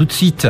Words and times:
tout 0.00 0.06
de 0.06 0.12
suite. 0.14 0.48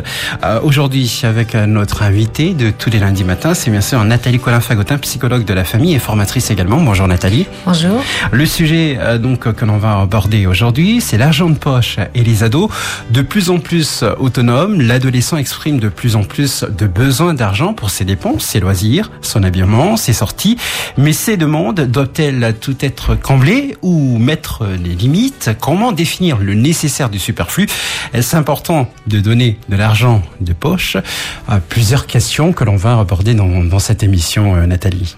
Aujourd'hui, 0.63 1.23
avec 1.23 1.55
notre 1.55 2.03
invité 2.03 2.53
de 2.53 2.71
tous 2.71 2.89
les 2.89 2.99
lundis 2.99 3.25
matins, 3.25 3.53
c'est 3.53 3.69
bien 3.69 3.81
sûr 3.81 4.01
Nathalie 4.05 4.39
Colin-Fagotin, 4.39 4.97
psychologue 4.99 5.43
de 5.43 5.53
la 5.53 5.65
famille 5.65 5.93
et 5.93 5.99
formatrice 5.99 6.51
également. 6.51 6.77
Bonjour 6.77 7.05
Nathalie. 7.05 7.47
Bonjour. 7.65 8.01
Le 8.31 8.45
sujet 8.45 8.97
donc 9.21 9.51
que 9.51 9.65
l'on 9.65 9.77
va 9.77 9.99
aborder 9.99 10.45
aujourd'hui, 10.45 11.01
c'est 11.01 11.17
l'argent 11.17 11.49
de 11.49 11.57
poche 11.57 11.97
et 12.15 12.23
les 12.23 12.43
ados. 12.43 12.69
De 13.09 13.21
plus 13.21 13.49
en 13.49 13.59
plus 13.59 14.05
autonomes, 14.19 14.79
l'adolescent 14.79 15.35
exprime 15.35 15.81
de 15.81 15.89
plus 15.89 16.15
en 16.15 16.23
plus 16.23 16.63
de 16.63 16.87
besoins 16.87 17.33
d'argent 17.33 17.73
pour 17.73 17.89
ses 17.89 18.05
dépenses, 18.05 18.45
ses 18.45 18.61
loisirs, 18.61 19.11
son 19.21 19.43
habillement, 19.43 19.97
ses 19.97 20.13
sorties. 20.13 20.55
Mais 20.97 21.11
ces 21.11 21.35
demandes 21.35 21.81
doivent-elles 21.81 22.55
tout 22.61 22.77
être 22.79 23.15
comblées 23.15 23.75
ou 23.81 24.17
mettre 24.17 24.65
les 24.81 24.95
limites? 24.95 25.49
Comment 25.59 25.91
définir 25.91 26.37
le 26.37 26.53
nécessaire 26.53 27.09
du 27.09 27.19
superflu? 27.19 27.67
Est-ce 28.13 28.37
important 28.37 28.89
de 29.07 29.19
donner 29.19 29.40
de 29.69 29.75
l'argent 29.75 30.21
de 30.39 30.53
poche 30.53 30.97
Plusieurs 31.69 32.07
questions 32.07 32.53
que 32.53 32.63
l'on 32.63 32.75
va 32.75 32.99
aborder 32.99 33.33
dans, 33.33 33.63
dans 33.63 33.79
cette 33.79 34.03
émission, 34.03 34.55
euh, 34.55 34.65
Nathalie. 34.65 35.15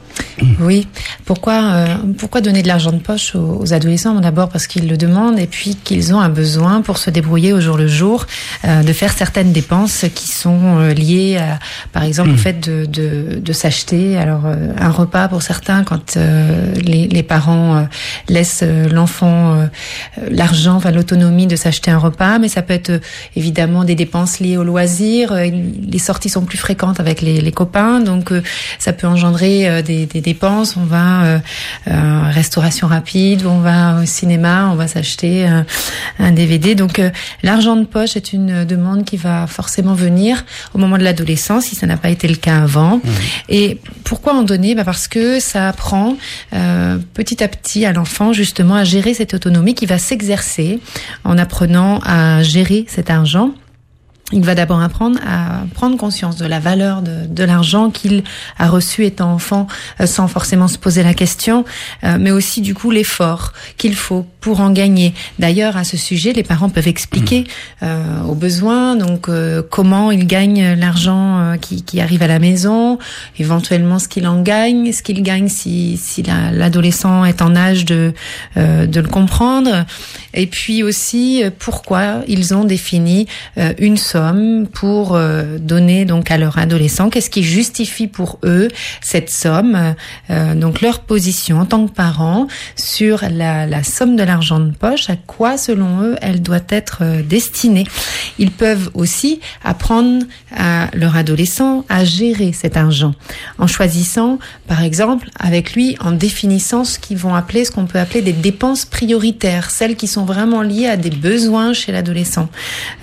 Oui. 0.59 0.87
Pourquoi, 1.25 1.61
euh, 1.63 1.95
pourquoi 2.17 2.41
donner 2.41 2.63
de 2.63 2.67
l'argent 2.67 2.91
de 2.91 2.99
poche 2.99 3.35
aux, 3.35 3.73
adolescents? 3.73 4.19
D'abord 4.19 4.49
parce 4.49 4.67
qu'ils 4.67 4.87
le 4.87 4.97
demandent 4.97 5.39
et 5.39 5.47
puis 5.47 5.75
qu'ils 5.75 6.13
ont 6.13 6.19
un 6.19 6.29
besoin 6.29 6.81
pour 6.81 6.97
se 6.97 7.09
débrouiller 7.09 7.53
au 7.53 7.61
jour 7.61 7.77
le 7.77 7.87
jour, 7.87 8.25
euh, 8.65 8.83
de 8.83 8.93
faire 8.93 9.13
certaines 9.13 9.51
dépenses 9.51 10.05
qui 10.13 10.27
sont 10.27 10.79
euh, 10.79 10.93
liées, 10.93 11.37
à, 11.37 11.59
par 11.91 12.03
exemple, 12.03 12.31
au 12.31 12.33
hmm. 12.33 12.37
fait 12.37 12.59
de, 12.59 12.85
de, 12.85 13.39
de 13.39 13.53
s'acheter. 13.53 14.17
Alors, 14.17 14.45
euh, 14.45 14.73
un 14.79 14.91
repas 14.91 15.27
pour 15.27 15.41
certains, 15.41 15.83
quand 15.83 16.17
euh, 16.17 16.73
les, 16.75 17.07
les, 17.07 17.23
parents 17.23 17.87
laissent 18.27 18.63
l'enfant 18.63 19.57
l'argent, 20.29 20.75
enfin 20.75 20.91
l'autonomie 20.91 21.47
de 21.47 21.55
s'acheter 21.55 21.89
un 21.89 21.97
repas, 21.97 22.37
mais 22.37 22.49
ça 22.49 22.61
peut 22.61 22.73
être 22.73 22.99
évidemment 23.37 23.85
des 23.85 23.95
dépenses 23.95 24.39
liées 24.41 24.57
au 24.57 24.63
loisir. 24.63 25.33
Les 25.33 25.99
sorties 25.99 26.29
sont 26.29 26.43
plus 26.43 26.57
fréquentes 26.57 26.99
avec 26.99 27.21
les, 27.21 27.39
les 27.39 27.51
copains, 27.53 28.01
donc 28.01 28.33
ça 28.77 28.91
peut 28.91 29.07
engendrer 29.07 29.81
des 29.83 30.02
des, 30.05 30.21
dépenses. 30.21 30.77
On 30.77 30.85
va 30.85 31.23
euh, 31.23 31.39
euh, 31.87 32.21
restauration 32.29 32.87
rapide, 32.87 33.45
on 33.45 33.59
va 33.59 33.99
au 34.01 34.05
cinéma, 34.05 34.69
on 34.71 34.75
va 34.75 34.87
s'acheter 34.87 35.45
un, 35.45 35.65
un, 36.19 36.31
DVD. 36.31 36.75
Donc 36.75 36.99
euh, 36.99 37.09
l'argent 37.43 37.75
de 37.75 37.85
poche 37.85 38.15
est 38.15 38.33
une 38.33 38.65
demande 38.65 39.05
qui 39.05 39.17
va 39.17 39.47
forcément 39.47 39.93
venir 39.93 40.45
au 40.73 40.77
moment 40.77 40.97
de 40.97 41.03
l'adolescence, 41.03 41.65
si 41.65 41.75
ça 41.75 41.87
n'a 41.87 41.97
pas 41.97 42.09
été 42.09 42.27
le 42.27 42.35
cas 42.35 42.63
avant. 42.63 42.97
Mmh. 42.97 43.09
Et 43.49 43.79
pourquoi 44.03 44.33
en 44.33 44.43
donner? 44.43 44.75
Bah 44.75 44.83
Parce 44.83 45.07
que 45.07 45.39
ça 45.39 45.69
apprend 45.69 46.17
euh, 46.53 46.97
petit 47.13 47.43
à 47.43 47.47
petit 47.47 47.85
à 47.85 47.93
l'enfant 47.93 48.33
justement 48.33 48.75
à 48.75 48.83
gérer 48.83 49.13
cette 49.13 49.33
autonomie 49.33 49.73
qui 49.73 49.85
va 49.85 49.97
s'exercer 49.97 50.79
en 51.23 51.37
apprenant 51.37 51.99
à 52.05 52.43
gérer 52.43 52.85
cet 52.87 53.09
argent 53.09 53.53
il 54.31 54.43
va 54.43 54.55
d'abord 54.55 54.81
apprendre 54.81 55.19
à 55.27 55.65
prendre 55.73 55.97
conscience 55.97 56.37
de 56.37 56.45
la 56.45 56.59
valeur 56.59 57.01
de, 57.01 57.25
de 57.27 57.43
l'argent 57.43 57.89
qu'il 57.89 58.23
a 58.57 58.69
reçu 58.69 59.05
étant 59.05 59.33
enfant 59.33 59.67
euh, 59.99 60.05
sans 60.05 60.27
forcément 60.29 60.69
se 60.69 60.77
poser 60.77 61.03
la 61.03 61.13
question, 61.13 61.65
euh, 62.03 62.17
mais 62.19 62.31
aussi 62.31 62.61
du 62.61 62.73
coup 62.73 62.89
l'effort 62.89 63.51
qu'il 63.77 63.95
faut 63.95 64.25
pour 64.39 64.61
en 64.61 64.71
gagner. 64.71 65.13
D'ailleurs, 65.39 65.75
à 65.75 65.83
ce 65.83 65.97
sujet, 65.97 66.31
les 66.31 66.43
parents 66.43 66.69
peuvent 66.69 66.87
expliquer 66.87 67.41
mmh. 67.41 67.45
euh, 67.83 68.23
aux 68.23 68.35
besoins, 68.35 68.95
donc 68.95 69.27
euh, 69.27 69.61
comment 69.61 70.09
ils 70.09 70.25
gagnent 70.25 70.73
l'argent 70.73 71.55
qui, 71.61 71.83
qui, 71.83 71.99
arrive 72.01 72.23
à 72.23 72.27
la 72.27 72.39
maison, 72.39 72.99
éventuellement 73.39 73.99
ce 73.99 74.07
qu'il 74.07 74.27
en 74.27 74.41
gagne, 74.41 74.91
ce 74.91 75.03
qu'il 75.03 75.21
gagne 75.21 75.49
si, 75.49 75.97
si 75.97 76.23
l'adolescent 76.23 77.25
est 77.25 77.41
en 77.41 77.55
âge 77.55 77.85
de, 77.85 78.13
de 78.55 78.99
le 78.99 79.07
comprendre, 79.07 79.85
et 80.33 80.47
puis 80.47 80.83
aussi 80.83 81.43
pourquoi 81.59 82.21
ils 82.27 82.53
ont 82.53 82.63
défini 82.63 83.27
une 83.77 83.97
somme 83.97 84.22
pour 84.71 85.15
euh, 85.15 85.57
donner 85.57 86.05
donc 86.05 86.31
à 86.31 86.37
leur 86.37 86.57
adolescent 86.57 87.09
Qu'est-ce 87.09 87.29
qui 87.29 87.43
justifie 87.43 88.07
pour 88.07 88.39
eux 88.43 88.67
cette 89.01 89.29
somme 89.29 89.95
euh, 90.29 90.55
Donc 90.55 90.81
leur 90.81 91.01
position 91.01 91.59
en 91.59 91.65
tant 91.65 91.85
que 91.87 91.91
parents 91.91 92.47
sur 92.75 93.23
la, 93.29 93.83
somme 93.83 94.15
de 94.15 94.23
l'argent 94.23 94.59
de 94.59 94.71
poche, 94.71 95.09
à 95.09 95.15
quoi 95.15 95.57
selon 95.57 96.01
eux 96.01 96.15
elle 96.21 96.41
doit 96.41 96.59
être 96.69 96.99
euh, 97.01 97.21
destinée? 97.21 97.85
Ils 98.39 98.51
peuvent 98.51 98.91
aussi 98.93 99.39
apprendre 99.63 100.25
à 100.55 100.89
leur 100.93 101.15
adolescent 101.15 101.85
à 101.89 102.05
gérer 102.05 102.53
cet 102.53 102.77
argent 102.77 103.13
en 103.57 103.67
choisissant, 103.67 104.39
par 104.67 104.83
exemple, 104.83 105.29
avec 105.39 105.73
lui, 105.73 105.97
en 105.99 106.11
définissant 106.11 106.83
ce 106.83 106.99
qu'ils 106.99 107.17
vont 107.17 107.35
appeler, 107.35 107.65
ce 107.65 107.71
qu'on 107.71 107.85
peut 107.85 107.99
appeler 107.99 108.21
des 108.21 108.33
dépenses 108.33 108.85
prioritaires, 108.85 109.69
celles 109.69 109.95
qui 109.95 110.07
sont 110.07 110.25
vraiment 110.25 110.61
liées 110.61 110.87
à 110.87 110.97
des 110.97 111.09
besoins 111.09 111.73
chez 111.73 111.91
l'adolescent. 111.91 112.49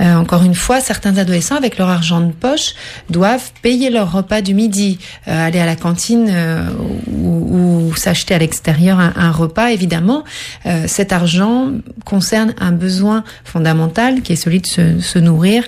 Encore 0.01 0.43
une 0.43 0.55
fois, 0.55 0.81
certains 0.81 1.00
certains 1.01 1.17
adolescents, 1.17 1.57
avec 1.57 1.79
leur 1.79 1.89
argent 1.89 2.21
de 2.21 2.33
poche, 2.33 2.75
doivent 3.09 3.53
payer 3.63 3.89
leur 3.89 4.13
repas 4.13 4.43
du 4.43 4.53
midi, 4.53 4.99
euh, 5.29 5.47
aller 5.47 5.59
à 5.59 5.65
la 5.65 5.77
cantine 5.77 6.29
euh, 6.29 6.69
ou, 7.11 7.89
ou 7.89 7.97
s'acheter 7.97 8.35
à 8.35 8.39
l'extérieur 8.39 9.01
un, 9.01 9.15
un, 9.17 9.31
repas. 9.31 9.71
Évidemment, 9.71 10.25
euh, 10.67 10.85
cet 10.87 11.15
argent 11.15 11.71
concerne 12.05 12.55
un 12.61 12.73
besoin 12.73 13.25
fondamental 13.45 14.21
qui 14.21 14.35
est 14.35 14.37
celui 14.37 14.61
de 14.61 14.67
se, 14.67 15.01
se 15.01 15.19
nourrir, 15.19 15.65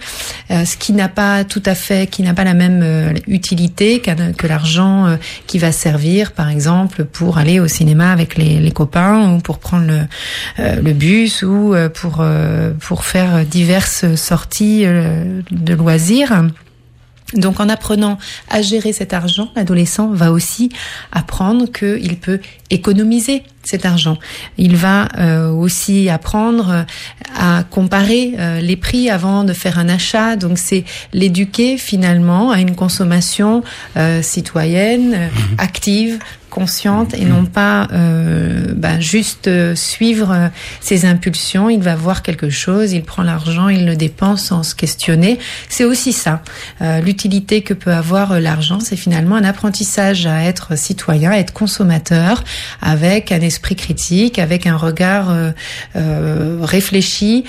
euh, 0.51 0.67
ce 0.67 0.77
qui 0.77 0.93
n'a 0.93 1.09
pas 1.09 1.45
tout 1.45 1.63
à 1.65 1.75
fait, 1.75 2.11
qui 2.11 2.23
n'a 2.23 2.35
pas 2.35 2.45
la 2.45 2.55
même 2.55 2.83
euh, 2.83 3.15
utilité 3.27 4.01
que 4.01 4.47
l'argent 4.47 5.17
qui 5.47 5.59
va 5.59 5.73
servir, 5.73 6.33
par 6.33 6.51
exemple, 6.51 7.05
pour 7.05 7.39
aller 7.39 7.59
au 7.59 7.69
cinéma 7.69 8.13
avec 8.13 8.37
les, 8.37 8.59
les 8.61 8.71
copains 8.71 9.33
ou 9.33 9.39
pour 9.39 9.59
prendre 9.59 9.87
le, 9.87 10.01
le 10.59 10.93
bus 10.93 11.43
ou 11.43 11.75
pour 11.95 12.25
pour 12.81 13.05
faire 13.05 13.45
diverses 13.45 14.15
sorties 14.17 14.85
de 15.51 15.75
loisirs. 15.75 16.51
Donc 17.35 17.61
en 17.61 17.69
apprenant 17.69 18.19
à 18.51 18.63
gérer 18.63 18.93
cet 18.93 19.15
argent, 19.15 19.49
l'adolescent 19.57 20.09
va 20.13 20.33
aussi 20.33 20.71
apprendre 21.13 21.67
qu'il 21.71 22.17
peut 22.17 22.41
économiser 22.71 23.43
cet 23.63 23.87
argent. 23.87 24.19
Il 24.59 24.77
va 24.77 25.09
euh, 25.19 25.51
aussi 25.51 26.09
apprendre 26.09 26.85
à 27.35 27.65
comparer 27.71 28.35
euh, 28.39 28.61
les 28.61 28.77
prix 28.77 29.09
avant 29.09 29.45
de 29.45 29.53
faire 29.53 29.79
un 29.79 29.89
achat. 29.89 30.37
Donc 30.37 30.59
c'est 30.59 30.85
l'éduquer 31.13 31.79
finalement 31.79 32.51
à 32.51 32.61
une 32.61 32.75
consommation 32.75 33.63
euh, 33.97 34.21
citoyenne, 34.21 35.13
mmh. 35.13 35.31
active, 35.59 36.19
consciente 36.53 37.15
et 37.15 37.25
non 37.25 37.47
pas 37.47 37.89
euh, 37.93 38.75
ben, 38.77 39.01
juste 39.01 39.49
euh, 39.49 39.75
suivre 39.75 40.31
euh, 40.31 40.49
ses 40.81 41.07
impulsions. 41.07 41.71
Il 41.71 41.81
va 41.81 41.97
voir 41.97 42.23
quelque 42.23 42.51
chose, 42.51 42.93
il 42.93 43.03
prend 43.03 43.23
l'argent, 43.23 43.71
il 43.71 43.87
le 43.87 43.97
dépense 43.97 44.45
sans 44.45 44.63
se 44.63 44.75
questionner. 44.75 45.39
C'est 45.71 45.85
aussi 45.85 46.13
ça. 46.13 46.43
L'utilité 46.81 47.63
que 47.63 47.73
peut 47.73 47.93
avoir 47.93 48.39
l'argent, 48.39 48.81
c'est 48.81 48.97
finalement 48.97 49.37
un 49.37 49.45
apprentissage 49.45 50.27
à 50.27 50.45
être 50.45 50.77
citoyen, 50.77 51.31
à 51.31 51.39
être 51.39 51.53
consommateur, 51.53 52.45
avec 52.83 53.33
un 53.33 53.41
esprit 53.41 53.77
critique, 53.77 54.39
avec 54.39 54.67
un 54.67 54.77
regard 54.77 55.35
réfléchi 55.95 57.45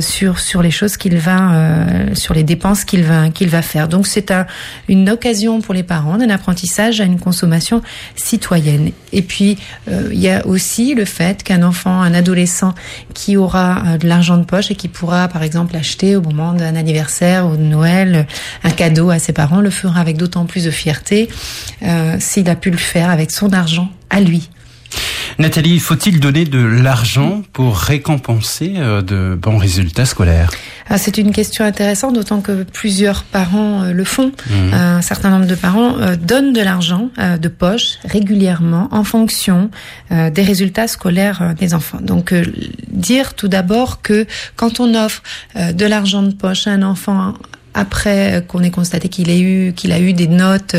sur 0.00 0.38
sur 0.38 0.62
les 0.62 0.70
choses 0.70 0.96
qu'il 0.96 1.16
va, 1.16 1.86
sur 2.14 2.34
les 2.34 2.44
dépenses 2.44 2.84
qu'il 2.84 3.02
va 3.02 3.30
qu'il 3.30 3.48
va 3.48 3.62
faire. 3.62 3.88
Donc 3.88 4.06
c'est 4.06 4.30
un, 4.30 4.46
une 4.88 5.08
occasion 5.08 5.60
pour 5.60 5.74
les 5.74 5.82
parents 5.82 6.18
d'un 6.18 6.30
apprentissage 6.30 7.00
à 7.00 7.04
une 7.04 7.18
consommation 7.18 7.82
citoyenne 8.14 8.35
Et 9.12 9.22
puis, 9.22 9.58
euh, 9.88 10.08
il 10.12 10.18
y 10.18 10.28
a 10.28 10.46
aussi 10.46 10.94
le 10.94 11.04
fait 11.04 11.42
qu'un 11.42 11.62
enfant, 11.62 12.00
un 12.02 12.14
adolescent 12.14 12.74
qui 13.14 13.36
aura 13.36 13.82
euh, 13.86 13.98
de 13.98 14.06
l'argent 14.06 14.36
de 14.36 14.44
poche 14.44 14.70
et 14.70 14.74
qui 14.74 14.88
pourra, 14.88 15.28
par 15.28 15.42
exemple, 15.42 15.76
acheter 15.76 16.16
au 16.16 16.22
moment 16.22 16.52
d'un 16.52 16.76
anniversaire 16.76 17.46
ou 17.46 17.56
de 17.56 17.62
Noël 17.62 18.26
un 18.64 18.70
cadeau 18.70 19.10
à 19.10 19.18
ses 19.18 19.32
parents, 19.32 19.60
le 19.60 19.70
fera 19.70 20.00
avec 20.00 20.16
d'autant 20.16 20.46
plus 20.46 20.64
de 20.64 20.70
fierté 20.70 21.28
euh, 21.82 22.16
s'il 22.18 22.48
a 22.48 22.56
pu 22.56 22.70
le 22.70 22.78
faire 22.78 23.10
avec 23.10 23.30
son 23.30 23.52
argent 23.52 23.90
à 24.10 24.20
lui. 24.20 24.48
Nathalie, 25.38 25.78
faut-il 25.80 26.18
donner 26.18 26.46
de 26.46 26.58
l'argent 26.58 27.42
pour 27.52 27.76
récompenser 27.76 28.74
euh, 28.76 29.02
de 29.02 29.34
bons 29.34 29.58
résultats 29.58 30.06
scolaires? 30.06 30.50
Ah, 30.88 30.96
C'est 30.96 31.18
une 31.18 31.32
question 31.32 31.64
intéressante, 31.64 32.14
d'autant 32.14 32.40
que 32.40 32.62
plusieurs 32.62 33.22
parents 33.22 33.82
euh, 33.82 33.92
le 33.92 34.04
font. 34.04 34.32
Mmh. 34.48 34.72
Un 34.72 35.02
certain 35.02 35.28
nombre 35.28 35.46
de 35.46 35.54
parents 35.54 35.98
euh, 35.98 36.16
donnent 36.16 36.54
de 36.54 36.62
l'argent 36.62 37.10
de 37.18 37.48
poche 37.48 37.98
régulièrement 38.04 38.88
en 38.90 39.04
fonction 39.04 39.70
des 40.10 40.42
résultats 40.42 40.88
scolaires 40.88 41.54
des 41.58 41.74
enfants. 41.74 41.98
Donc, 42.00 42.34
dire 42.90 43.34
tout 43.34 43.48
d'abord 43.48 44.02
que 44.02 44.26
quand 44.56 44.80
on 44.80 44.94
offre 44.94 45.22
de 45.54 45.86
l'argent 45.86 46.22
de 46.22 46.32
poche 46.32 46.66
à 46.66 46.72
un 46.72 46.82
enfant 46.82 47.34
après 47.76 48.44
qu'on 48.48 48.62
ait 48.62 48.70
constaté 48.70 49.08
qu'il 49.08 49.30
a 49.30 49.36
eu 49.36 49.72
qu'il 49.74 49.92
a 49.92 50.00
eu 50.00 50.12
des 50.12 50.26
notes 50.26 50.74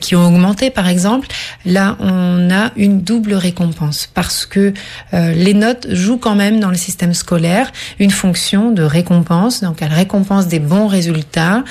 qui 0.00 0.14
ont 0.16 0.26
augmenté, 0.26 0.70
par 0.70 0.88
exemple, 0.88 1.28
là 1.64 1.96
on 2.00 2.50
a 2.50 2.72
une 2.76 3.00
double 3.00 3.34
récompense 3.34 4.08
parce 4.12 4.44
que 4.44 4.74
les 5.12 5.54
notes 5.54 5.86
jouent 5.90 6.18
quand 6.18 6.34
même 6.34 6.60
dans 6.60 6.70
le 6.70 6.76
système 6.76 7.14
scolaire 7.14 7.72
une 7.98 8.10
fonction 8.10 8.72
de 8.72 8.82
récompense. 8.82 9.62
Donc 9.62 9.82
elle 9.82 9.92
récompense 9.92 10.48
des 10.48 10.58
bons 10.58 10.88
résultats 10.88 11.64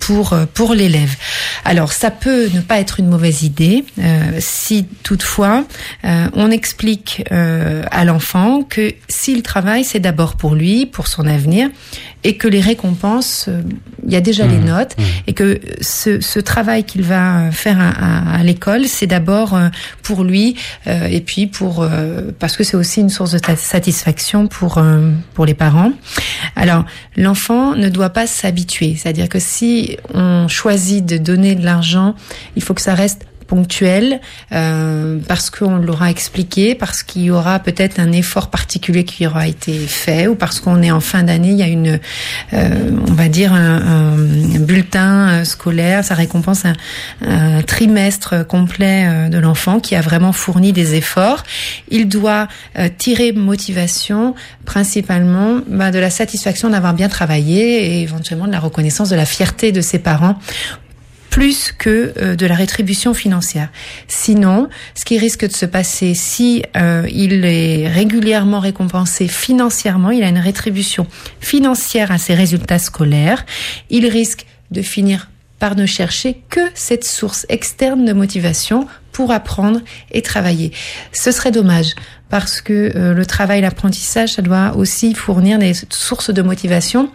pour 0.00 0.36
pour 0.54 0.74
l'élève. 0.74 1.14
Alors 1.64 1.92
ça 1.92 2.10
peut 2.10 2.48
ne 2.52 2.60
pas 2.60 2.78
être 2.80 3.00
une 3.00 3.08
mauvaise 3.08 3.42
idée 3.42 3.84
si 4.38 4.86
toutefois 5.02 5.64
on 6.04 6.50
explique 6.50 7.24
à 7.30 8.04
l'enfant 8.04 8.62
que 8.62 8.92
s'il 9.08 9.42
travaille, 9.42 9.84
c'est 9.84 10.00
d'abord 10.00 10.36
pour 10.36 10.54
lui, 10.54 10.86
pour 10.86 11.06
son 11.06 11.26
avenir, 11.26 11.68
et 12.24 12.36
que 12.36 12.48
les 12.48 12.60
récompenses, 12.60 13.46
euh, 13.48 13.62
il 14.06 14.12
y 14.12 14.16
a 14.16 14.20
déjà 14.20 14.46
les 14.46 14.58
mmh. 14.58 14.64
notes, 14.64 14.96
mmh. 14.96 15.02
et 15.26 15.32
que 15.32 15.60
ce, 15.80 16.20
ce 16.20 16.40
travail 16.40 16.84
qu'il 16.84 17.02
va 17.02 17.50
faire 17.50 17.78
à, 17.80 18.36
à, 18.38 18.42
l'école, 18.42 18.86
c'est 18.86 19.06
d'abord 19.06 19.54
euh, 19.54 19.68
pour 20.02 20.24
lui, 20.24 20.56
euh, 20.86 21.06
et 21.06 21.20
puis 21.20 21.46
pour 21.46 21.86
parce 22.38 22.56
que 22.56 22.64
c'est 22.64 22.76
aussi 22.76 23.00
une 23.00 23.10
source 23.10 23.32
de 23.32 23.40
satisfaction 23.56 24.46
pour 24.46 24.82
pour 25.34 25.46
les 25.46 25.54
parents. 25.54 25.92
Alors 26.56 26.84
l'enfant 27.16 27.74
ne 27.74 27.88
doit 27.88 28.10
pas 28.10 28.26
s'habituer, 28.26 28.96
c'est-à-dire 28.96 29.28
que 29.28 29.38
si 29.38 29.96
on 30.14 30.48
choisit 30.48 31.04
de 31.04 31.18
donner 31.18 31.54
de 31.54 31.64
l'argent, 31.64 32.14
il 32.56 32.62
faut 32.62 32.74
que 32.74 32.80
ça 32.80 32.94
reste 32.94 33.27
ponctuel, 33.48 34.20
euh, 34.52 35.18
parce 35.26 35.50
qu'on 35.50 35.78
l'aura 35.78 36.10
expliqué, 36.10 36.76
parce 36.76 37.02
qu'il 37.02 37.22
y 37.22 37.30
aura 37.30 37.58
peut-être 37.58 37.98
un 37.98 38.12
effort 38.12 38.50
particulier 38.50 39.04
qui 39.04 39.26
aura 39.26 39.48
été 39.48 39.72
fait, 39.78 40.28
ou 40.28 40.36
parce 40.36 40.60
qu'on 40.60 40.82
est 40.82 40.92
en 40.92 41.00
fin 41.00 41.24
d'année, 41.24 41.50
il 41.50 41.56
y 41.56 41.62
a 41.62 41.66
une, 41.66 41.98
euh, 42.52 42.90
on 43.08 43.14
va 43.14 43.28
dire 43.28 43.52
un, 43.52 44.16
bulletin 44.60 45.28
euh, 45.28 45.44
scolaire, 45.44 46.04
ça 46.04 46.14
récompense 46.14 46.64
un, 46.64 47.62
trimestre 47.66 48.46
complet 48.46 49.28
de 49.30 49.38
l'enfant 49.38 49.80
qui 49.80 49.96
a 49.96 50.00
vraiment 50.02 50.32
fourni 50.32 50.72
des 50.72 50.94
efforts. 50.94 51.42
Il 51.88 52.08
doit 52.08 52.48
tirer 52.98 53.32
motivation 53.32 54.34
principalement 54.66 55.60
bah, 55.66 55.90
de 55.90 55.98
la 55.98 56.10
satisfaction 56.10 56.70
d'avoir 56.70 56.92
bien 56.92 57.08
travaillé 57.08 57.86
et 57.86 58.02
éventuellement 58.02 58.46
de 58.46 58.52
la 58.52 58.60
reconnaissance 58.60 59.08
de 59.08 59.16
la 59.16 59.24
fierté 59.24 59.72
de 59.72 59.80
ses 59.80 59.98
parents 59.98 60.38
plus 61.30 61.72
que 61.72 62.12
euh, 62.16 62.36
de 62.36 62.46
la 62.46 62.54
rétribution 62.54 63.14
financière. 63.14 63.68
Sinon, 64.06 64.68
ce 64.94 65.04
qui 65.04 65.18
risque 65.18 65.46
de 65.46 65.52
se 65.52 65.66
passer 65.66 66.14
si 66.14 66.62
euh, 66.76 67.06
il 67.10 67.44
est 67.44 67.88
régulièrement 67.88 68.60
récompensé 68.60 69.28
financièrement, 69.28 70.10
il 70.10 70.22
a 70.22 70.28
une 70.28 70.38
rétribution 70.38 71.06
financière 71.40 72.10
à 72.10 72.18
ses 72.18 72.34
résultats 72.34 72.78
scolaires, 72.78 73.44
il 73.90 74.06
risque 74.06 74.46
de 74.70 74.82
finir 74.82 75.28
par 75.58 75.74
ne 75.74 75.86
chercher 75.86 76.40
que 76.48 76.60
cette 76.74 77.04
source 77.04 77.44
externe 77.48 78.04
de 78.04 78.12
motivation 78.12 78.86
pour 79.12 79.32
apprendre 79.32 79.80
et 80.12 80.22
travailler. 80.22 80.72
Ce 81.12 81.32
serait 81.32 81.50
dommage 81.50 81.94
parce 82.28 82.60
que 82.60 82.92
euh, 82.94 83.14
le 83.14 83.26
travail, 83.26 83.60
l'apprentissage, 83.60 84.34
ça 84.34 84.42
doit 84.42 84.76
aussi 84.76 85.14
fournir 85.14 85.58
des 85.58 85.72
sources 85.90 86.30
de 86.30 86.42
motivation 86.42 87.10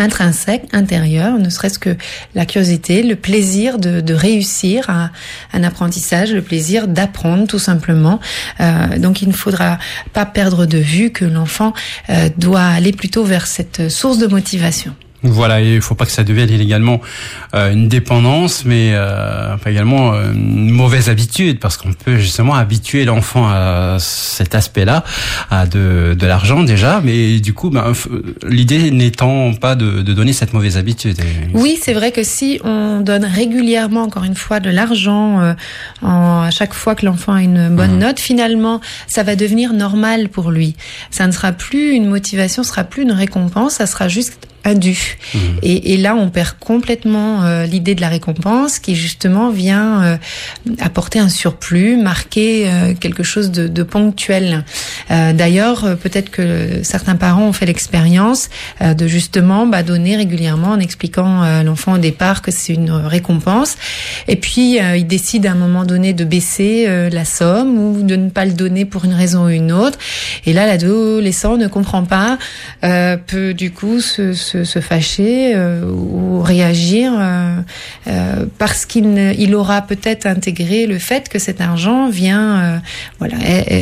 intrinsèque, 0.00 0.64
intérieur, 0.72 1.38
ne 1.38 1.48
serait-ce 1.50 1.78
que 1.78 1.96
la 2.34 2.46
curiosité, 2.46 3.02
le 3.02 3.16
plaisir 3.16 3.78
de, 3.78 4.00
de 4.00 4.14
réussir 4.14 4.88
à, 4.88 5.10
un 5.52 5.62
apprentissage, 5.62 6.32
le 6.32 6.42
plaisir 6.42 6.88
d'apprendre 6.88 7.46
tout 7.46 7.58
simplement. 7.58 8.18
Euh, 8.60 8.98
donc 8.98 9.22
il 9.22 9.28
ne 9.28 9.32
faudra 9.32 9.78
pas 10.12 10.26
perdre 10.26 10.66
de 10.66 10.78
vue 10.78 11.10
que 11.10 11.24
l'enfant 11.24 11.72
euh, 12.08 12.28
doit 12.36 12.62
aller 12.64 12.92
plutôt 12.92 13.24
vers 13.24 13.46
cette 13.46 13.90
source 13.90 14.18
de 14.18 14.26
motivation. 14.26 14.94
Voilà, 15.22 15.60
il 15.60 15.80
faut 15.82 15.94
pas 15.94 16.06
que 16.06 16.12
ça 16.12 16.24
devienne 16.24 16.50
également 16.50 17.00
euh, 17.54 17.72
une 17.72 17.88
dépendance, 17.88 18.64
mais 18.64 18.92
euh, 18.94 19.56
également 19.66 20.14
euh, 20.14 20.32
une 20.32 20.70
mauvaise 20.70 21.10
habitude, 21.10 21.58
parce 21.58 21.76
qu'on 21.76 21.92
peut 21.92 22.16
justement 22.16 22.54
habituer 22.54 23.04
l'enfant 23.04 23.48
à 23.48 23.96
cet 23.98 24.54
aspect-là, 24.54 25.04
à 25.50 25.66
de, 25.66 26.14
de 26.18 26.26
l'argent 26.26 26.62
déjà, 26.62 27.00
mais 27.04 27.38
du 27.40 27.52
coup, 27.52 27.70
ben, 27.70 27.92
l'idée 28.46 28.90
n'étant 28.90 29.52
pas 29.52 29.74
de, 29.74 30.02
de, 30.02 30.12
donner 30.14 30.32
cette 30.32 30.52
mauvaise 30.54 30.76
habitude. 30.76 31.18
Oui, 31.52 31.78
c'est 31.80 31.92
vrai 31.92 32.12
que 32.12 32.22
si 32.22 32.60
on 32.64 33.00
donne 33.00 33.24
régulièrement, 33.24 34.02
encore 34.02 34.24
une 34.24 34.34
fois, 34.34 34.60
de 34.60 34.70
l'argent 34.70 35.40
euh, 35.40 35.54
à 36.02 36.50
chaque 36.50 36.74
fois 36.74 36.94
que 36.94 37.04
l'enfant 37.04 37.34
a 37.34 37.42
une 37.42 37.68
bonne 37.74 37.96
mmh. 37.96 38.00
note, 38.00 38.20
finalement, 38.20 38.80
ça 39.06 39.22
va 39.22 39.36
devenir 39.36 39.72
normal 39.72 40.28
pour 40.28 40.50
lui. 40.50 40.76
Ça 41.10 41.26
ne 41.26 41.32
sera 41.32 41.52
plus 41.52 41.92
une 41.92 42.06
motivation, 42.06 42.62
ce 42.62 42.70
sera 42.70 42.84
plus 42.84 43.02
une 43.02 43.12
récompense, 43.12 43.74
ça 43.74 43.86
sera 43.86 44.08
juste 44.08 44.49
dû. 44.74 45.16
Mmh. 45.34 45.38
Et, 45.62 45.94
et, 45.94 45.96
là, 45.96 46.14
on 46.14 46.30
perd 46.30 46.56
complètement 46.58 47.44
euh, 47.44 47.66
l'idée 47.66 47.94
de 47.94 48.00
la 48.00 48.08
récompense 48.08 48.78
qui 48.78 48.94
justement 48.94 49.50
vient 49.50 50.02
euh, 50.02 50.16
apporter 50.80 51.18
un 51.18 51.28
surplus, 51.28 51.96
marquer 51.96 52.68
euh, 52.68 52.94
quelque 52.94 53.22
chose 53.22 53.50
de, 53.50 53.68
de 53.68 53.82
ponctuel. 53.82 54.64
D'ailleurs, 55.08 55.96
peut-être 55.96 56.30
que 56.30 56.82
certains 56.82 57.16
parents 57.16 57.48
ont 57.48 57.52
fait 57.52 57.66
l'expérience 57.66 58.48
de 58.80 59.06
justement 59.06 59.66
bah, 59.66 59.82
donner 59.82 60.16
régulièrement 60.16 60.68
en 60.68 60.78
expliquant 60.78 61.42
à 61.42 61.62
l'enfant 61.62 61.94
au 61.94 61.98
départ 61.98 62.42
que 62.42 62.50
c'est 62.50 62.74
une 62.74 62.90
récompense. 62.90 63.76
Et 64.28 64.36
puis, 64.36 64.78
il 64.78 65.06
décide 65.06 65.46
à 65.46 65.52
un 65.52 65.56
moment 65.56 65.84
donné 65.84 66.12
de 66.12 66.24
baisser 66.24 66.86
la 67.10 67.24
somme 67.24 67.76
ou 67.78 68.02
de 68.02 68.16
ne 68.16 68.30
pas 68.30 68.44
le 68.44 68.52
donner 68.52 68.84
pour 68.84 69.04
une 69.04 69.14
raison 69.14 69.46
ou 69.46 69.48
une 69.48 69.72
autre. 69.72 69.98
Et 70.46 70.52
là, 70.52 70.66
l'adolescent 70.66 71.56
ne 71.56 71.66
comprend 71.66 72.04
pas, 72.04 72.38
peut 72.82 73.52
du 73.52 73.72
coup 73.72 74.00
se 74.00 74.32
se, 74.32 74.49
fâcher 74.80 75.52
euh, 75.54 75.84
ou 75.84 76.42
réagir 76.42 77.12
euh, 77.16 77.60
euh, 78.06 78.46
parce 78.58 78.86
qu'il 78.86 79.34
il 79.38 79.54
aura 79.54 79.82
peut-être 79.82 80.26
intégré 80.26 80.86
le 80.86 80.98
fait 80.98 81.28
que 81.28 81.38
cet 81.38 81.60
argent 81.60 82.08
vient, 82.08 82.80
voilà, 83.18 83.36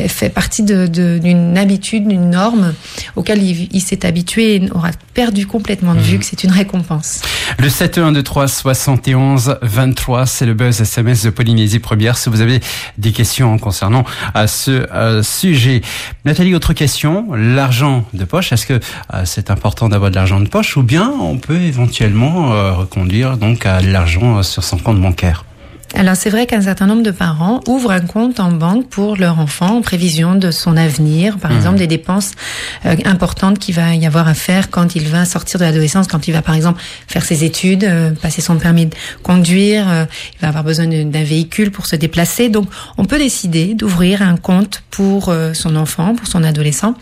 fait 0.07 0.29
partie 0.29 0.63
d'une 0.63 0.87
de, 0.87 1.59
habitude, 1.59 2.07
d'une 2.07 2.29
norme 2.29 2.73
auquel 3.15 3.41
il, 3.41 3.81
s'est 3.81 4.05
habitué 4.05 4.55
et 4.55 4.71
aura 4.71 4.91
perdu 5.13 5.47
complètement 5.47 5.95
de 5.95 5.99
vue 5.99 6.17
mmh. 6.17 6.19
que 6.19 6.25
c'est 6.25 6.43
une 6.43 6.51
récompense. 6.51 7.21
Le 7.57 7.69
7123 7.69 8.47
71 8.47 9.57
23, 9.61 10.25
c'est 10.25 10.45
le 10.45 10.53
buzz 10.53 10.81
SMS 10.81 11.23
de 11.23 11.29
Polynésie 11.29 11.79
Première. 11.79 12.17
Si 12.17 12.29
vous 12.29 12.41
avez 12.41 12.59
des 12.97 13.11
questions 13.11 13.57
concernant 13.57 14.03
à 14.33 14.47
ce 14.47 14.87
sujet. 15.23 15.81
Nathalie, 16.25 16.53
autre 16.55 16.73
question. 16.73 17.27
L'argent 17.33 18.05
de 18.13 18.25
poche, 18.25 18.51
est-ce 18.51 18.65
que 18.65 18.79
c'est 19.25 19.49
important 19.49 19.89
d'avoir 19.89 20.11
de 20.11 20.15
l'argent 20.15 20.39
de 20.39 20.47
poche 20.47 20.58
ou 20.75 20.83
bien 20.83 21.09
on 21.21 21.37
peut 21.37 21.61
éventuellement 21.61 22.51
euh, 22.51 22.73
reconduire 22.73 23.37
donc 23.37 23.65
à 23.65 23.79
l'argent 23.79 24.39
euh, 24.39 24.43
sur 24.43 24.61
son 24.61 24.77
compte 24.77 24.99
bancaire. 24.99 25.45
Alors 25.95 26.15
c'est 26.15 26.29
vrai 26.29 26.45
qu'un 26.45 26.61
certain 26.61 26.85
nombre 26.85 27.01
de 27.01 27.11
parents 27.11 27.61
ouvrent 27.67 27.91
un 27.91 28.01
compte 28.01 28.39
en 28.39 28.51
banque 28.51 28.87
pour 28.89 29.15
leur 29.17 29.39
enfant 29.39 29.77
en 29.77 29.81
prévision 29.81 30.35
de 30.35 30.51
son 30.51 30.77
avenir, 30.77 31.39
par 31.39 31.51
mmh. 31.51 31.55
exemple 31.55 31.77
des 31.77 31.87
dépenses 31.87 32.31
euh, 32.85 32.95
importantes 33.05 33.57
qu'il 33.57 33.73
va 33.73 33.95
y 33.95 34.05
avoir 34.05 34.27
à 34.27 34.35
faire 34.35 34.69
quand 34.69 34.95
il 34.95 35.07
va 35.07 35.25
sortir 35.25 35.59
de 35.59 35.65
l'adolescence, 35.65 36.07
quand 36.07 36.27
il 36.27 36.31
va 36.31 36.43
par 36.43 36.53
exemple 36.53 36.79
faire 37.07 37.23
ses 37.23 37.43
études, 37.43 37.83
euh, 37.85 38.11
passer 38.11 38.41
son 38.41 38.57
permis 38.57 38.85
de 38.85 38.95
conduire, 39.23 39.89
euh, 39.89 40.05
il 40.35 40.41
va 40.41 40.49
avoir 40.49 40.63
besoin 40.63 40.85
d'un 40.85 41.23
véhicule 41.23 41.71
pour 41.71 41.87
se 41.87 41.95
déplacer. 41.95 42.49
Donc 42.49 42.69
on 42.97 43.05
peut 43.05 43.17
décider 43.17 43.73
d'ouvrir 43.73 44.21
un 44.21 44.37
compte 44.37 44.83
pour 44.91 45.33
son 45.53 45.75
enfant, 45.77 46.13
pour 46.13 46.27
son 46.27 46.43
adolescent, 46.43 46.93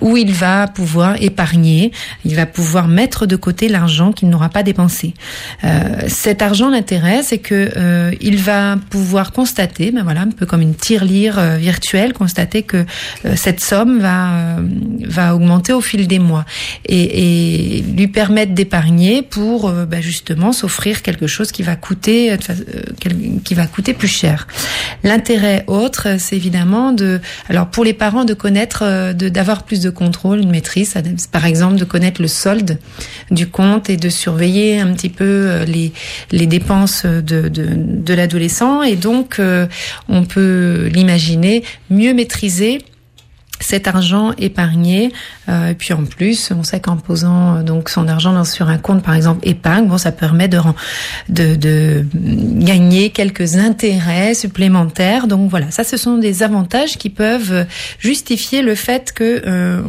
où 0.00 0.16
il 0.16 0.32
va 0.32 0.68
pouvoir 0.68 1.20
épargner, 1.20 1.90
il 2.24 2.36
va 2.36 2.46
pouvoir 2.46 2.86
mettre 2.86 3.26
de 3.26 3.34
côté 3.34 3.68
l'argent 3.68 4.12
qu'il 4.12 4.28
n'aura 4.28 4.48
pas 4.50 4.62
dépensé. 4.62 5.14
cet 6.06 6.42
argent, 6.42 6.70
l'intérêt, 6.70 7.24
c'est 7.24 7.38
que 7.38 7.72
euh, 7.98 8.12
il 8.20 8.38
va 8.38 8.76
pouvoir 8.90 9.32
constater, 9.32 9.90
ben 9.90 10.02
voilà, 10.02 10.22
un 10.22 10.30
peu 10.30 10.46
comme 10.46 10.62
une 10.62 10.74
tirelire 10.74 11.38
euh, 11.38 11.56
virtuelle, 11.56 12.12
constater 12.12 12.62
que 12.62 12.78
euh, 13.24 13.34
cette 13.36 13.60
somme 13.60 13.98
va 13.98 14.58
va 15.04 15.34
augmenter 15.34 15.72
au 15.72 15.80
fil 15.80 16.06
des 16.06 16.18
mois 16.18 16.44
et, 16.86 17.78
et 17.78 17.82
lui 17.82 18.08
permettre 18.08 18.52
d'épargner 18.52 19.22
pour 19.22 19.70
ben 19.70 20.00
justement 20.00 20.52
s'offrir 20.52 21.02
quelque 21.02 21.26
chose 21.26 21.52
qui 21.52 21.62
va 21.62 21.76
coûter 21.76 22.36
qui 23.44 23.54
va 23.54 23.66
coûter 23.66 23.94
plus 23.94 24.08
cher. 24.08 24.46
L'intérêt 25.04 25.64
autre, 25.66 26.16
c'est 26.18 26.36
évidemment 26.36 26.92
de, 26.92 27.20
alors 27.48 27.68
pour 27.68 27.84
les 27.84 27.92
parents 27.92 28.24
de 28.24 28.34
connaître, 28.34 29.12
d'avoir 29.12 29.62
plus 29.64 29.80
de 29.80 29.90
contrôle, 29.90 30.40
une 30.40 30.50
maîtrise, 30.50 30.94
par 31.32 31.46
exemple 31.46 31.76
de 31.76 31.84
connaître 31.84 32.20
le 32.20 32.28
solde 32.28 32.78
du 33.30 33.46
compte 33.46 33.90
et 33.90 33.96
de 33.96 34.08
surveiller 34.08 34.80
un 34.80 34.92
petit 34.92 35.10
peu 35.10 35.62
les 35.66 35.92
les 36.32 36.46
dépenses 36.46 37.04
de, 37.04 37.48
de 37.48 37.64
de 37.88 38.14
l'adolescent 38.14 38.82
et 38.82 38.96
donc 38.96 39.38
euh, 39.38 39.66
on 40.08 40.24
peut 40.24 40.90
l'imaginer 40.92 41.64
mieux 41.90 42.14
maîtriser 42.14 42.84
cet 43.60 43.88
argent 43.88 44.32
épargné. 44.38 45.12
Euh, 45.48 45.70
et 45.70 45.74
puis 45.74 45.92
en 45.92 46.04
plus 46.04 46.52
on 46.56 46.62
sait 46.62 46.80
qu'en 46.80 46.96
posant 46.96 47.56
euh, 47.56 47.62
donc 47.62 47.88
son 47.88 48.06
argent 48.06 48.44
sur 48.44 48.68
un 48.68 48.78
compte 48.78 49.02
par 49.02 49.14
exemple 49.14 49.40
épargne 49.48 49.86
bon 49.86 49.98
ça 49.98 50.12
permet 50.12 50.46
de, 50.46 50.60
de, 51.28 51.56
de 51.56 52.04
gagner 52.14 53.10
quelques 53.10 53.56
intérêts 53.56 54.34
supplémentaires. 54.34 55.26
Donc 55.26 55.50
voilà 55.50 55.70
ça 55.70 55.82
ce 55.82 55.96
sont 55.96 56.18
des 56.18 56.42
avantages 56.42 56.98
qui 56.98 57.10
peuvent 57.10 57.66
justifier 57.98 58.62
le 58.62 58.74
fait 58.74 59.12
que 59.12 59.82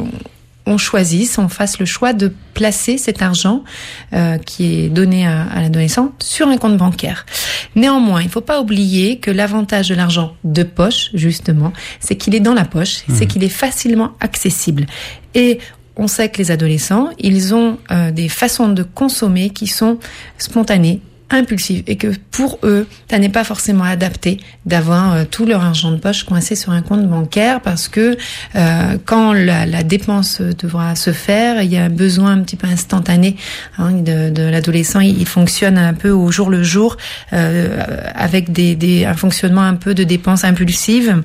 on 0.70 0.78
choisisse, 0.78 1.36
on 1.36 1.48
fasse 1.48 1.78
le 1.78 1.84
choix 1.84 2.12
de 2.12 2.32
placer 2.54 2.96
cet 2.96 3.22
argent 3.22 3.64
euh, 4.12 4.38
qui 4.38 4.84
est 4.84 4.88
donné 4.88 5.26
à, 5.26 5.42
à 5.42 5.60
l'adolescent 5.60 6.12
sur 6.20 6.48
un 6.48 6.56
compte 6.56 6.76
bancaire. 6.76 7.26
Néanmoins, 7.74 8.20
il 8.20 8.26
ne 8.26 8.30
faut 8.30 8.40
pas 8.40 8.60
oublier 8.60 9.18
que 9.18 9.30
l'avantage 9.30 9.88
de 9.88 9.94
l'argent 9.94 10.34
de 10.44 10.62
poche, 10.62 11.10
justement, 11.12 11.72
c'est 11.98 12.16
qu'il 12.16 12.34
est 12.34 12.40
dans 12.40 12.54
la 12.54 12.64
poche, 12.64 13.02
c'est 13.08 13.24
mmh. 13.24 13.28
qu'il 13.28 13.44
est 13.44 13.48
facilement 13.48 14.12
accessible. 14.20 14.86
Et 15.34 15.58
on 15.96 16.06
sait 16.06 16.28
que 16.30 16.38
les 16.38 16.50
adolescents, 16.50 17.10
ils 17.18 17.54
ont 17.54 17.78
euh, 17.90 18.10
des 18.10 18.28
façons 18.28 18.68
de 18.68 18.82
consommer 18.82 19.50
qui 19.50 19.66
sont 19.66 19.98
spontanées, 20.38 21.02
impulsives, 21.30 21.82
et 21.86 21.96
que 21.96 22.08
pour 22.30 22.58
eux, 22.62 22.86
ça 23.10 23.18
n'est 23.18 23.28
pas 23.28 23.44
forcément 23.44 23.84
adapté 23.84 24.38
d'avoir 24.66 25.14
euh, 25.14 25.24
tout 25.30 25.46
leur 25.46 25.64
argent 25.64 25.90
de 25.90 25.96
poche 25.96 26.24
coincé 26.24 26.54
sur 26.56 26.72
un 26.72 26.82
compte 26.82 27.06
bancaire 27.06 27.60
parce 27.60 27.88
que 27.88 28.16
euh, 28.56 28.98
quand 29.04 29.32
la, 29.32 29.82
dépense 29.82 30.40
devra 30.40 30.94
se 30.94 31.12
faire, 31.12 31.62
il 31.62 31.72
y 31.72 31.76
a 31.76 31.84
un 31.84 31.90
besoin 31.90 32.32
un 32.32 32.40
petit 32.40 32.56
peu 32.56 32.66
instantané 32.66 33.36
hein, 33.78 33.92
de, 33.92 34.42
l'adolescent. 34.50 35.00
Il, 35.00 35.26
fonctionne 35.26 35.78
un 35.78 35.94
peu 35.94 36.10
au 36.10 36.30
jour 36.30 36.50
le 36.50 36.62
jour 36.62 36.96
avec 37.30 38.52
des, 38.52 39.04
un 39.04 39.14
fonctionnement 39.14 39.62
un 39.62 39.74
peu 39.74 39.94
de 39.94 40.02
dépenses 40.02 40.44
impulsives. 40.44 41.22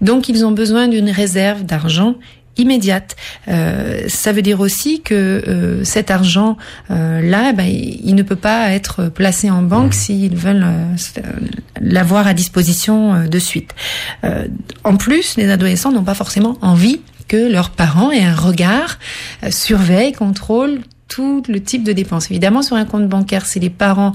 Donc 0.00 0.28
ils 0.28 0.44
ont 0.44 0.52
besoin 0.52 0.88
d'une 0.88 1.10
réserve 1.10 1.64
d'argent 1.64 2.14
immédiate. 2.58 3.16
Euh, 3.48 4.02
ça 4.08 4.32
veut 4.32 4.42
dire 4.42 4.60
aussi 4.60 5.00
que 5.00 5.14
euh, 5.14 5.84
cet 5.84 6.10
argent 6.10 6.56
euh, 6.90 7.20
là, 7.20 7.52
ben, 7.52 7.66
il 7.66 8.14
ne 8.14 8.22
peut 8.22 8.36
pas 8.36 8.70
être 8.72 9.04
placé 9.08 9.50
en 9.50 9.62
banque 9.62 9.90
mmh. 9.90 9.92
s'ils 9.92 10.36
veulent 10.36 10.66
l'avoir 11.80 12.26
à 12.26 12.34
disposition 12.34 13.24
de 13.26 13.38
suite. 13.38 13.74
en 14.84 14.96
plus, 14.96 15.36
les 15.36 15.50
adolescents 15.50 15.92
n'ont 15.92 16.04
pas 16.04 16.14
forcément 16.14 16.58
envie 16.60 17.00
que 17.28 17.50
leurs 17.50 17.70
parents 17.70 18.10
aient 18.10 18.24
un 18.24 18.34
regard, 18.34 18.98
surveillent, 19.50 20.12
contrôlent 20.12 20.80
tout 21.08 21.42
le 21.48 21.62
type 21.62 21.84
de 21.84 21.92
dépenses. 21.92 22.30
Évidemment, 22.30 22.62
sur 22.62 22.76
un 22.76 22.84
compte 22.84 23.08
bancaire, 23.08 23.46
c'est 23.46 23.60
les 23.60 23.70
parents 23.70 24.12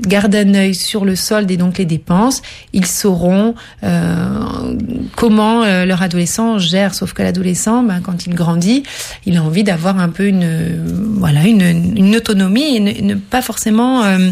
gardent 0.00 0.34
un 0.34 0.54
œil 0.54 0.74
sur 0.74 1.04
le 1.04 1.16
solde 1.16 1.50
et 1.50 1.56
donc 1.56 1.78
les 1.78 1.84
dépenses, 1.84 2.42
ils 2.72 2.86
sauront 2.86 3.54
euh, 3.82 4.74
comment 5.16 5.62
euh, 5.62 5.84
leur 5.84 6.02
adolescent 6.02 6.58
gère. 6.58 6.94
Sauf 6.94 7.12
que 7.12 7.22
l'adolescent, 7.22 7.82
ben, 7.82 8.00
quand 8.00 8.26
il 8.26 8.34
grandit, 8.34 8.84
il 9.26 9.36
a 9.36 9.42
envie 9.42 9.64
d'avoir 9.64 9.98
un 9.98 10.08
peu 10.08 10.26
une 10.26 12.14
autonomie 12.16 12.76
et 12.76 12.80
ne, 12.80 13.14
pas 13.14 13.42
forcément 13.42 14.04
euh, 14.04 14.30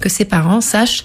que 0.00 0.08
ses 0.08 0.24
parents 0.24 0.60
sachent 0.60 1.04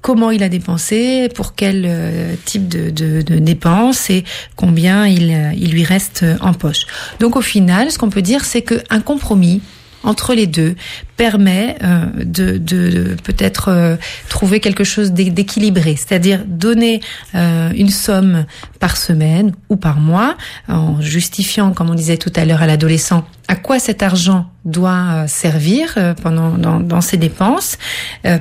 comment 0.00 0.32
il 0.32 0.42
a 0.42 0.48
dépensé, 0.48 1.28
pour 1.32 1.54
quel 1.54 2.36
type 2.44 2.66
de, 2.66 3.20
dépenses 3.38 4.10
et 4.10 4.24
combien 4.56 5.06
il, 5.06 5.54
il 5.56 5.70
lui 5.70 5.84
reste 5.84 6.24
en 6.40 6.54
poche. 6.54 6.86
Donc 7.20 7.36
au 7.36 7.40
final, 7.40 7.92
ce 7.92 7.98
qu'on 7.98 8.10
peut 8.10 8.20
dire, 8.20 8.44
c'est 8.44 8.62
qu'un 8.62 9.00
compromis 9.00 9.62
entre 10.02 10.34
les 10.34 10.46
deux 10.46 10.74
permet 11.22 11.76
euh, 11.84 12.06
de, 12.16 12.58
de, 12.58 13.16
peut-être 13.22 13.68
euh, 13.68 13.94
trouver 14.28 14.58
quelque 14.58 14.82
chose 14.82 15.12
d'équilibré, 15.12 15.94
c'est-à-dire 15.94 16.40
donner 16.44 17.00
euh, 17.36 17.70
une 17.76 17.90
somme 17.90 18.44
par 18.80 18.96
semaine 18.96 19.52
ou 19.68 19.76
par 19.76 20.00
mois, 20.00 20.34
en 20.66 21.00
justifiant, 21.00 21.70
comme 21.74 21.90
on 21.90 21.94
disait 21.94 22.16
tout 22.16 22.32
à 22.34 22.44
l'heure 22.44 22.60
à 22.60 22.66
l'adolescent, 22.66 23.24
à 23.46 23.54
quoi 23.54 23.78
cet 23.78 24.02
argent 24.02 24.46
doit 24.64 25.26
servir 25.26 25.98
pendant 26.22 26.50
dans, 26.50 26.78
dans 26.78 27.00
ses 27.00 27.16
dépenses, 27.16 27.76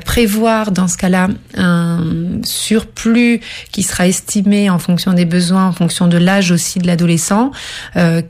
prévoir 0.05 0.71
dans 0.71 0.87
ce 0.87 0.95
cas-là 0.95 1.27
un 1.57 2.03
surplus 2.43 3.41
qui 3.71 3.81
sera 3.81 4.07
estimé 4.07 4.69
en 4.69 4.77
fonction 4.77 5.13
des 5.13 5.25
besoins, 5.25 5.67
en 5.67 5.71
fonction 5.71 6.07
de 6.07 6.17
l'âge 6.17 6.51
aussi 6.51 6.77
de 6.77 6.85
l'adolescent, 6.85 7.51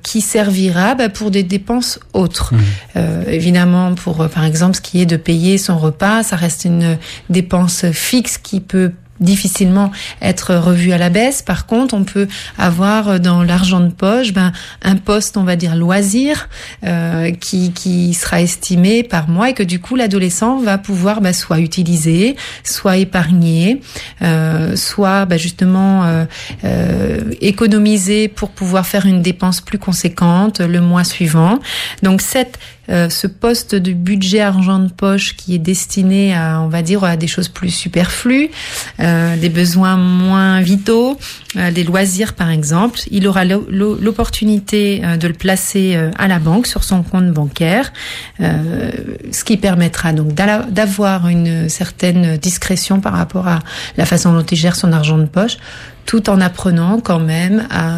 qui 0.02 0.22
servira 0.22 0.96
bah, 0.96 1.10
pour 1.10 1.30
des 1.30 1.44
dépenses 1.44 2.00
autres, 2.14 2.54
mmh. 2.56 3.00
évidemment 3.28 3.94
pour 3.94 4.30
par 4.30 4.41
exemple, 4.44 4.76
ce 4.76 4.82
qui 4.82 5.02
est 5.02 5.06
de 5.06 5.18
payer 5.18 5.58
son 5.58 5.78
repas, 5.78 6.24
ça 6.24 6.36
reste 6.36 6.66
une 6.66 6.98
dépense 7.30 7.86
fixe 7.92 8.38
qui 8.38 8.60
peut 8.60 8.92
difficilement 9.22 9.92
être 10.22 10.56
revu 10.56 10.92
à 10.92 10.98
la 10.98 11.10
baisse. 11.10 11.42
Par 11.42 11.68
contre, 11.68 11.94
on 11.94 12.04
peut 12.04 12.28
avoir 12.58 13.20
dans 13.20 13.44
l'argent 13.44 13.80
de 13.80 13.92
poche 13.92 14.34
ben, 14.34 14.52
un 14.82 14.96
poste, 14.96 15.38
on 15.38 15.44
va 15.44 15.56
dire, 15.56 15.76
loisir 15.76 16.50
euh, 16.84 17.32
qui, 17.32 17.72
qui 17.72 18.14
sera 18.14 18.42
estimé 18.42 19.04
par 19.04 19.30
mois 19.30 19.52
et 19.52 19.54
que 19.54 19.64
du 19.64 19.80
coup 19.80 19.96
l'adolescent 19.96 20.58
va 20.58 20.78
pouvoir 20.78 21.22
ben, 21.22 21.34
soit 21.34 21.60
utiliser, 21.60 22.36
soit 22.64 22.98
épargner, 22.98 23.82
euh, 24.22 24.76
soit 24.76 25.26
ben, 25.26 25.38
justement 25.38 26.04
euh, 26.04 26.26
euh, 26.64 27.32
économiser 27.42 28.28
pour 28.28 28.50
pouvoir 28.50 28.86
faire 28.88 29.06
une 29.06 29.22
dépense 29.22 29.62
plus 29.62 29.78
conséquente 29.78 30.60
le 30.60 30.82
mois 30.82 31.04
suivant. 31.04 31.60
Donc 32.02 32.22
cette 32.22 32.58
euh, 32.92 33.10
ce 33.10 33.28
poste 33.28 33.76
de 33.76 33.94
budget 33.94 34.42
argent 34.42 34.80
de 34.80 34.92
poche 34.92 35.36
qui 35.36 35.56
est 35.56 35.60
destiné 35.60 36.36
à, 36.36 36.60
on 36.62 36.68
va 36.68 36.82
dire, 36.82 37.04
à 37.04 37.16
des 37.16 37.28
choses 37.28 37.48
plus 37.48 37.70
superflues, 37.70 38.52
euh, 39.00 39.38
des 39.38 39.50
besoins 39.50 39.96
moins 39.96 40.62
vitaux, 40.62 41.18
euh, 41.56 41.72
des 41.72 41.84
loisirs 41.84 42.34
par 42.34 42.50
exemple, 42.50 43.00
il 43.10 43.28
aura 43.28 43.46
l'opportunité 43.46 45.02
de 45.20 45.28
le 45.28 45.34
placer 45.34 45.98
à 46.18 46.28
la 46.28 46.40
banque 46.40 46.68
sur 46.68 46.84
son 46.84 47.04
compte 47.04 47.32
bancaire, 47.32 47.92
ce 48.40 49.44
qui 49.44 49.58
permettra 49.58 50.14
donc 50.14 50.34
d'avoir 50.34 51.28
une 51.28 51.70
certaine 51.70 52.38
discrétion 52.38 53.00
par 53.00 53.14
rapport 53.14 53.48
à 53.48 53.60
la 53.98 54.06
façon 54.06 54.34
dont 54.34 54.44
il 54.44 54.58
gère 54.58 54.76
son 54.76 54.92
argent 54.92 55.18
de 55.18 55.26
poche, 55.26 55.58
tout 56.06 56.30
en 56.30 56.42
apprenant 56.42 57.00
quand 57.00 57.20
même 57.20 57.68
à, 57.70 57.92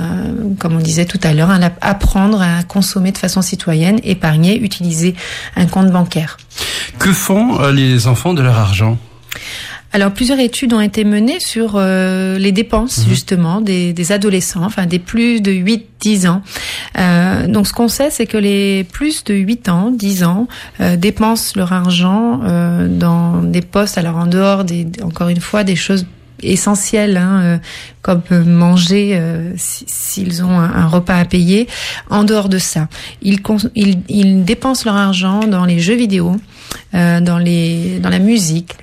comme 0.60 0.76
on 0.76 0.80
disait 0.80 1.06
tout 1.06 1.20
à 1.24 1.34
l'heure, 1.34 1.50
à 1.50 1.60
apprendre 1.82 2.42
à 2.42 2.64
consommer 2.64 3.12
de 3.12 3.18
façon 3.18 3.42
citoyenne, 3.42 4.00
épargner, 4.04 4.60
utiliser 4.60 5.16
un 5.56 5.66
compte 5.66 5.92
bancaire. 5.92 6.38
Que 7.00 7.12
font 7.12 7.60
euh, 7.62 7.72
les 7.72 8.08
enfants 8.08 8.34
de 8.34 8.42
leur 8.42 8.58
argent? 8.58 8.98
Alors 9.96 10.12
plusieurs 10.12 10.40
études 10.40 10.74
ont 10.74 10.82
été 10.82 11.04
menées 11.04 11.40
sur 11.40 11.74
euh, 11.76 12.40
les 12.40 12.52
dépenses 12.52 13.04
mhm. 13.04 13.10
justement 13.10 13.62
des, 13.62 13.94
des, 13.94 14.12
adolescents, 14.12 14.64
enfin 14.64 14.88
des 14.88 14.98
plus 14.98 15.40
de 15.40 15.52
8-10 15.52 16.28
ans. 16.28 16.42
Euh, 16.98 17.46
donc 17.48 17.68
ce 17.68 17.74
qu'on 17.74 17.88
sait, 17.88 18.10
c'est 18.10 18.26
que 18.26 18.38
les 18.38 18.86
plus 18.86 19.24
de 19.24 19.36
8 19.36 19.70
ans, 19.70 19.92
10 19.92 20.24
ans, 20.24 20.48
euh, 20.82 20.96
dépensent 20.98 21.54
leur 21.56 21.74
argent 21.74 22.42
dans 22.90 23.44
des 23.44 23.62
postes, 23.62 24.00
alors 24.00 24.18
en 24.18 24.26
dehors 24.26 24.64
des, 24.64 24.88
encore 25.04 25.30
une 25.30 25.40
fois, 25.40 25.64
des 25.64 25.76
choses 25.76 26.08
essentiels, 26.44 27.18
hein, 27.18 27.42
euh, 27.44 27.58
comme 28.02 28.24
manger 28.46 29.12
euh, 29.14 29.54
s'ils 29.56 30.44
ont 30.44 30.60
un, 30.60 30.88
repas 30.88 31.18
à 31.18 31.26
payer. 31.26 31.68
En 32.10 32.24
dehors 32.24 32.50
de 32.50 32.58
ça, 32.58 32.88
ils, 33.22 33.40
ils, 33.76 34.00
ils 34.10 34.44
dépensent 34.44 34.84
leur 34.86 34.96
argent 34.96 35.48
dans 35.48 35.66
les 35.66 35.80
jeux 35.80 35.96
vidéo, 35.96 36.36
euh, 36.94 37.20
dans 37.20 37.38
les 37.38 38.00
dans 38.00 38.10
la 38.10 38.20
musique, 38.20 38.76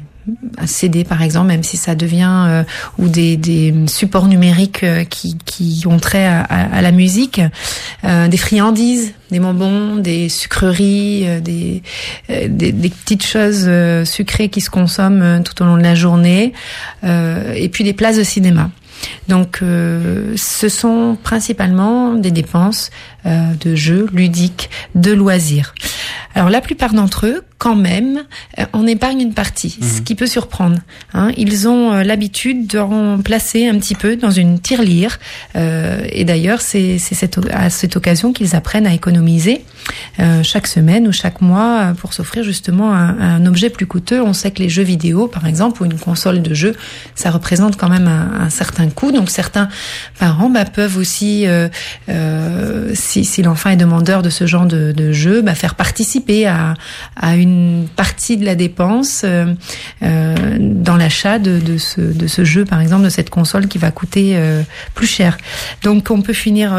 un 0.59 0.67
CD 0.67 1.05
par 1.05 1.23
exemple, 1.23 1.49
même 1.49 1.63
si 1.63 1.77
ça 1.77 1.95
devient 1.95 2.45
euh, 2.49 2.63
ou 2.99 3.09
des, 3.09 3.37
des, 3.37 3.75
supports 3.87 4.27
numériques 4.27 4.85
euh, 4.85 5.05
qui, 5.05 5.37
qui 5.45 5.85
ont 5.87 5.99
trait 5.99 6.27
à, 6.27 6.83
la 6.83 6.93
musique, 6.93 7.41
euh, 8.05 8.29
des 8.29 8.37
friandises, 8.37 9.13
des 9.31 9.41
bonbons, 9.41 9.97
des 9.97 10.29
sucreries, 10.29 11.41
des, 11.41 11.83
des, 12.29 12.73
petites 12.73 13.25
choses 13.25 13.71
sucrées 14.05 14.49
qui 14.49 14.61
se 14.61 14.71
consomment 14.71 15.43
tout 15.43 15.63
au 15.63 15.67
long 15.67 15.77
de 15.77 15.83
la 15.83 15.95
journée, 15.95 16.53
et 17.05 17.69
puis 17.69 17.85
des 17.85 17.93
places 17.93 18.17
de 18.17 18.25
cinéma. 18.25 18.71
Donc, 19.29 19.61
ce 19.61 20.69
sont 20.69 21.17
principalement 21.23 22.15
des 22.15 22.33
dépenses 22.33 22.91
de 23.25 23.75
jeux 23.77 24.09
ludiques, 24.13 24.69
de 24.97 25.13
loisirs. 25.13 25.75
Alors, 26.35 26.51
la 26.51 26.61
plupart 26.61 26.93
d'entre 26.93 27.27
eux 27.27 27.45
quand 27.61 27.77
même, 27.77 28.23
euh, 28.59 28.65
on 28.73 28.87
épargne 28.87 29.21
une 29.21 29.35
partie, 29.35 29.79
ce 29.83 29.99
mhm. 29.99 30.05
qui 30.05 30.15
peut 30.15 30.27
surprendre. 30.27 30.79
Hein. 31.13 31.31
Ils 31.37 31.69
ont 31.69 31.93
euh, 31.93 32.03
l'habitude 32.05 32.67
de 32.67 32.79
remplacer 32.79 33.69
un 33.69 33.79
petit 33.79 33.95
peu 33.95 34.17
dans 34.17 34.31
une 34.31 34.61
tirelire, 34.61 35.19
euh, 35.57 36.01
et 36.09 36.25
d'ailleurs 36.25 36.63
c'est 36.63 36.97
à 37.53 37.69
cette 37.69 37.97
occasion 37.97 38.33
qu'ils 38.33 38.57
apprennent 38.57 38.87
à 38.87 38.95
économiser 38.95 39.63
chaque 40.43 40.67
semaine 40.67 41.09
ou 41.09 41.13
chaque 41.13 41.41
mois 41.41 41.95
pour 41.99 42.13
s'offrir 42.13 42.45
justement 42.45 42.95
un, 42.95 43.45
objet 43.47 43.71
plus 43.71 43.87
coûteux. 43.87 44.23
On 44.23 44.33
sait 44.33 44.51
que 44.51 44.63
les 44.63 44.69
jeux 44.69 44.83
vidéo, 44.83 45.27
par 45.27 45.47
exemple, 45.47 45.83
ou 45.83 45.87
une 45.87 45.99
console 45.99 46.43
de 46.43 46.55
jeu, 46.55 46.77
ça 47.15 47.31
représente 47.31 47.77
quand 47.77 47.89
même 47.89 48.07
un, 48.07 48.51
certain 48.51 48.89
coût. 48.89 49.11
Donc 49.11 49.31
certains 49.31 49.69
parents 50.19 50.49
bah, 50.49 50.65
peuvent 50.65 50.97
aussi, 50.97 51.47
si, 52.95 53.25
si 53.25 53.43
l'enfant 53.43 53.71
est 53.71 53.77
demandeur 53.77 54.23
de 54.23 54.31
ce 54.31 54.47
genre 54.47 54.67
de, 54.67 54.93
de 54.93 55.13
jeu, 55.13 55.43
bah, 55.43 55.55
faire 55.55 55.75
participer 55.75 56.47
à, 56.47 56.75
à 57.17 57.37
une 57.37 57.50
partie 57.97 58.37
de 58.37 58.45
la 58.45 58.55
dépense 58.55 59.23
euh, 59.25 59.55
euh, 60.03 60.57
dans 60.59 60.97
l'achat 60.97 61.39
de, 61.39 61.79
ce, 61.79 62.45
jeu, 62.45 62.65
par 62.65 62.81
exemple, 62.81 63.05
de 63.05 63.09
cette 63.09 63.31
console 63.31 63.69
qui 63.69 63.79
va 63.79 63.91
coûter 63.91 64.33
euh, 64.35 64.63
plus 64.95 65.07
cher. 65.07 65.39
Donc 65.83 66.11
on 66.11 66.23
peut 66.23 66.33
finir 66.33 66.71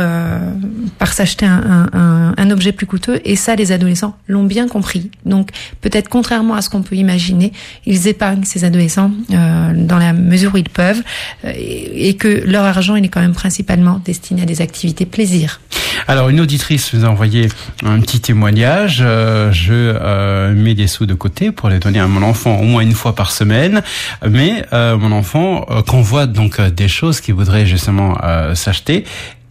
par 0.97 1.13
s'acheter 1.13 1.45
un, 1.45 2.49
objet 2.51 2.73
plus 2.73 2.85
coûteux 2.85 3.21
et 3.23 3.35
ça, 3.35 3.55
les 3.55 3.71
adolescents 3.71 4.17
l'ont 4.27 4.43
bien 4.43 4.67
compris. 4.67 5.09
Donc 5.25 5.49
peut-être 5.79 6.09
contrairement 6.09 6.55
à 6.55 6.61
ce 6.61 6.69
qu'on 6.69 6.81
peut 6.81 6.95
imaginer, 6.95 7.53
ils 7.85 8.07
épargnent 8.07 8.43
ces 8.43 8.65
adolescents 8.65 9.11
dans 9.29 9.97
la 9.97 10.11
mesure 10.11 10.53
où 10.53 10.57
ils 10.57 10.69
peuvent 10.69 11.01
et, 11.45 12.09
et 12.09 12.15
que 12.15 12.43
leur 12.45 12.65
argent, 12.65 12.95
il 12.95 13.05
est 13.05 13.09
quand 13.09 13.21
même 13.21 13.33
principalement 13.33 14.01
destiné 14.03 14.41
à 14.41 14.45
des 14.45 14.61
activités 14.61 15.05
plaisir. 15.05 15.61
Alors, 16.07 16.29
une 16.29 16.39
auditrice 16.39 16.93
nous 16.93 17.05
a 17.05 17.07
envoyé 17.07 17.49
un 17.83 17.99
petit 17.99 18.19
témoignage. 18.19 18.97
Je 18.97 20.53
mets 20.61 20.73
des 20.73 20.87
sous 20.87 21.05
de 21.05 21.13
côté 21.13 21.51
pour 21.51 21.69
les 21.69 21.79
donner 21.79 21.99
à 21.99 22.07
mon 22.07 22.23
enfant 22.23 22.57
au 22.57 22.63
moins 22.63 22.81
une 22.81 22.93
fois 22.93 23.15
par 23.15 23.31
semaine. 23.31 23.81
Mais 24.27 24.65
euh, 24.73 24.97
mon 24.97 25.11
enfant 25.11 25.65
convoite 25.87 26.31
donc 26.31 26.61
des 26.61 26.87
choses 26.87 27.21
qu'il 27.21 27.35
voudrait 27.35 27.65
justement 27.65 28.17
s'acheter 28.53 29.05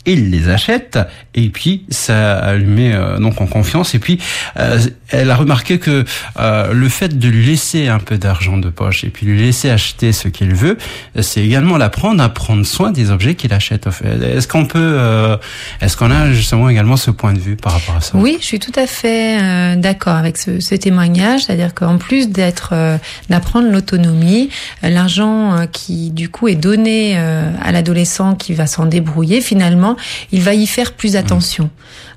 il 0.06 0.30
les 0.30 0.48
achète 0.48 0.98
et 1.34 1.50
puis 1.50 1.84
ça 1.90 2.54
lui 2.54 2.66
met 2.66 2.94
euh, 2.94 3.18
donc 3.18 3.40
en 3.40 3.46
confiance 3.46 3.94
et 3.94 3.98
puis 3.98 4.18
euh, 4.58 4.78
elle 5.10 5.30
a 5.30 5.36
remarqué 5.36 5.78
que 5.78 6.04
euh, 6.38 6.72
le 6.72 6.88
fait 6.88 7.18
de 7.18 7.28
lui 7.28 7.44
laisser 7.44 7.88
un 7.88 7.98
peu 7.98 8.16
d'argent 8.16 8.56
de 8.56 8.70
poche 8.70 9.04
et 9.04 9.08
puis 9.08 9.26
lui 9.26 9.38
laisser 9.38 9.68
acheter 9.68 10.12
ce 10.12 10.28
qu'il 10.28 10.54
veut 10.54 10.78
c'est 11.20 11.44
également 11.44 11.76
l'apprendre 11.76 12.22
à 12.22 12.28
prendre 12.30 12.64
soin 12.64 12.92
des 12.92 13.10
objets 13.10 13.34
qu'il 13.34 13.52
achète 13.52 13.86
est-ce 13.86 14.48
qu'on 14.48 14.64
peut 14.64 15.38
est-ce 15.80 15.96
qu'on 15.96 16.10
a 16.10 16.32
justement 16.32 16.68
également 16.70 16.96
ce 16.96 17.10
point 17.10 17.34
de 17.34 17.38
vue 17.38 17.56
par 17.56 17.72
rapport 17.72 17.96
à 17.96 18.00
ça? 18.00 18.16
Oui 18.16 18.38
je 18.40 18.46
suis 18.46 18.58
tout 18.58 18.72
à 18.76 18.86
fait 18.86 19.76
d'accord 19.76 20.16
avec 20.16 20.38
ce, 20.38 20.60
ce 20.60 20.74
témoignage 20.74 21.44
c'est-à-dire 21.44 21.74
qu'en 21.74 21.98
plus 21.98 22.28
d'être 22.30 22.74
d'apprendre 23.28 23.70
l'autonomie 23.70 24.48
l'argent 24.82 25.66
qui 25.70 26.10
du 26.10 26.30
coup 26.30 26.48
est 26.48 26.56
donné 26.56 27.16
à 27.16 27.72
l'adolescent 27.72 28.34
qui 28.34 28.54
va 28.54 28.66
s'en 28.66 28.86
débrouiller 28.86 29.40
finalement 29.40 29.89
il 30.32 30.42
va 30.42 30.54
y 30.54 30.66
faire 30.66 30.92
plus 30.92 31.16
attention. 31.16 31.70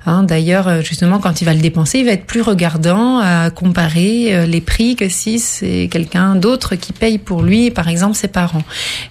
Hein, 0.06 0.24
D'ailleurs, 0.24 0.68
euh, 0.68 0.82
justement, 0.82 1.20
quand 1.20 1.42
il 1.42 1.46
va 1.46 1.54
le 1.54 1.62
dépenser, 1.62 2.00
il 2.00 2.06
va 2.06 2.12
être 2.12 2.26
plus 2.26 2.42
regardant 2.42 3.20
à 3.20 3.50
comparer 3.50 4.36
euh, 4.36 4.46
les 4.46 4.60
prix 4.60 4.96
que 4.98 5.08
si 5.08 5.40
c'est 5.40 5.88
quelqu'un 5.90 6.36
d'autre 6.36 6.76
qui 6.76 6.92
paye 6.92 7.18
pour 7.18 7.42
lui, 7.42 7.72
par 7.72 7.88
exemple 7.88 8.16
ses 8.16 8.28
parents. 8.28 8.64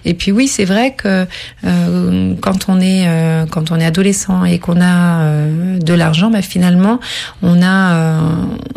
Et 0.05 0.13
puis 0.13 0.31
oui, 0.31 0.47
c'est 0.47 0.65
vrai 0.65 0.93
que 0.93 1.25
euh, 1.65 2.33
quand 2.41 2.69
on 2.69 2.79
est 2.79 3.07
quand 3.49 3.71
on 3.71 3.79
est 3.79 3.85
adolescent 3.85 4.45
et 4.45 4.59
qu'on 4.59 4.81
a 4.81 5.27
de 5.79 5.93
l'argent, 5.93 6.29
bah, 6.29 6.41
finalement, 6.41 6.99
on 7.41 7.61
a 7.61 8.19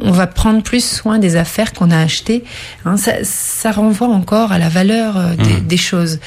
on 0.03 0.11
va 0.11 0.27
prendre 0.27 0.63
plus 0.63 0.85
soin 0.85 1.19
des 1.19 1.37
affaires 1.37 1.73
qu'on 1.73 1.91
a 1.91 1.99
achetées. 1.99 2.45
Hein, 2.85 2.97
ça, 2.97 3.13
ça, 3.23 3.73
renvoie 3.73 4.09
encore 4.09 4.53
à 4.53 4.59
la 4.59 4.69
valeur 4.69 5.37
des, 5.37 5.55
mmh. 5.55 5.67
des, 5.67 5.77
choses. 5.77 6.21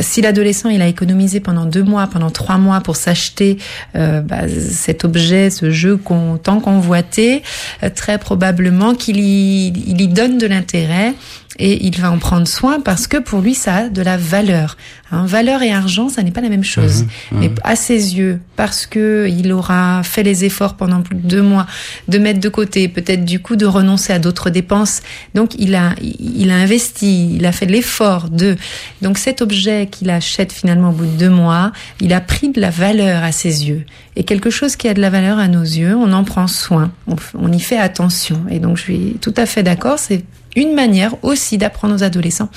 si 0.00 0.22
l'adolescent 0.22 0.68
il 0.68 0.82
a 0.82 0.86
économisé 0.86 1.40
pendant 1.40 1.66
deux 1.66 1.82
mois, 1.82 2.06
pendant 2.06 2.30
trois 2.30 2.58
mois 2.58 2.80
pour 2.80 2.89
s'acheter 2.96 3.58
bah, 3.94 4.48
cet 4.48 5.04
objet 5.04 5.50
ce 5.50 5.70
jeu 5.70 5.96
qu'on 5.96 6.38
tant 6.38 6.60
convoité, 6.60 7.42
euh, 7.82 7.90
très 7.94 8.18
probablement 8.18 8.94
qu'il 8.94 9.18
y, 9.18 9.68
il 9.68 10.00
y 10.00 10.08
donne 10.08 10.38
de 10.38 10.46
l'intérêt 10.46 11.14
et 11.60 11.84
il 11.86 12.00
va 12.00 12.10
en 12.10 12.18
prendre 12.18 12.48
soin 12.48 12.80
parce 12.80 13.06
que 13.06 13.18
pour 13.18 13.40
lui 13.40 13.54
ça 13.54 13.74
a 13.74 13.88
de 13.88 14.02
la 14.02 14.16
valeur. 14.16 14.76
Hein, 15.12 15.26
valeur 15.26 15.62
et 15.62 15.72
argent, 15.72 16.08
ça 16.08 16.22
n'est 16.22 16.30
pas 16.30 16.40
la 16.40 16.48
même 16.48 16.64
chose. 16.64 17.02
Mmh, 17.02 17.06
mmh. 17.06 17.40
Mais 17.40 17.50
à 17.64 17.74
ses 17.74 18.16
yeux, 18.16 18.40
parce 18.54 18.86
que 18.86 19.28
il 19.28 19.52
aura 19.52 20.02
fait 20.04 20.22
les 20.22 20.44
efforts 20.44 20.76
pendant 20.76 21.02
plus 21.02 21.16
de 21.16 21.26
deux 21.26 21.42
mois 21.42 21.66
de 22.06 22.18
mettre 22.18 22.38
de 22.38 22.48
côté, 22.48 22.88
peut-être 22.88 23.24
du 23.24 23.40
coup 23.40 23.56
de 23.56 23.66
renoncer 23.66 24.12
à 24.12 24.18
d'autres 24.18 24.50
dépenses. 24.50 25.02
Donc 25.34 25.54
il 25.58 25.74
a, 25.74 25.94
il 26.00 26.50
a 26.50 26.54
investi, 26.54 27.34
il 27.34 27.44
a 27.44 27.52
fait 27.52 27.66
l'effort 27.66 28.30
de. 28.30 28.56
Donc 29.02 29.18
cet 29.18 29.42
objet 29.42 29.88
qu'il 29.90 30.10
achète 30.10 30.52
finalement 30.52 30.90
au 30.90 30.92
bout 30.92 31.06
de 31.06 31.18
deux 31.18 31.30
mois, 31.30 31.72
il 32.00 32.12
a 32.12 32.20
pris 32.20 32.50
de 32.50 32.60
la 32.60 32.70
valeur 32.70 33.22
à 33.24 33.32
ses 33.32 33.68
yeux. 33.68 33.84
Et 34.16 34.24
quelque 34.24 34.50
chose 34.50 34.76
qui 34.76 34.88
a 34.88 34.94
de 34.94 35.00
la 35.00 35.10
valeur 35.10 35.38
à 35.38 35.48
nos 35.48 35.62
yeux, 35.62 35.96
on 35.96 36.12
en 36.12 36.22
prend 36.22 36.46
soin, 36.46 36.92
on, 37.08 37.16
on 37.36 37.52
y 37.52 37.60
fait 37.60 37.78
attention. 37.78 38.44
Et 38.48 38.60
donc 38.60 38.76
je 38.76 38.82
suis 38.82 39.16
tout 39.20 39.34
à 39.36 39.44
fait 39.44 39.64
d'accord. 39.64 39.98
C'est 39.98 40.24
une 40.56 40.74
manière 40.74 41.14
aussi 41.22 41.58
d'apprendre 41.58 41.94
aux 41.94 42.02
adolescents 42.02 42.48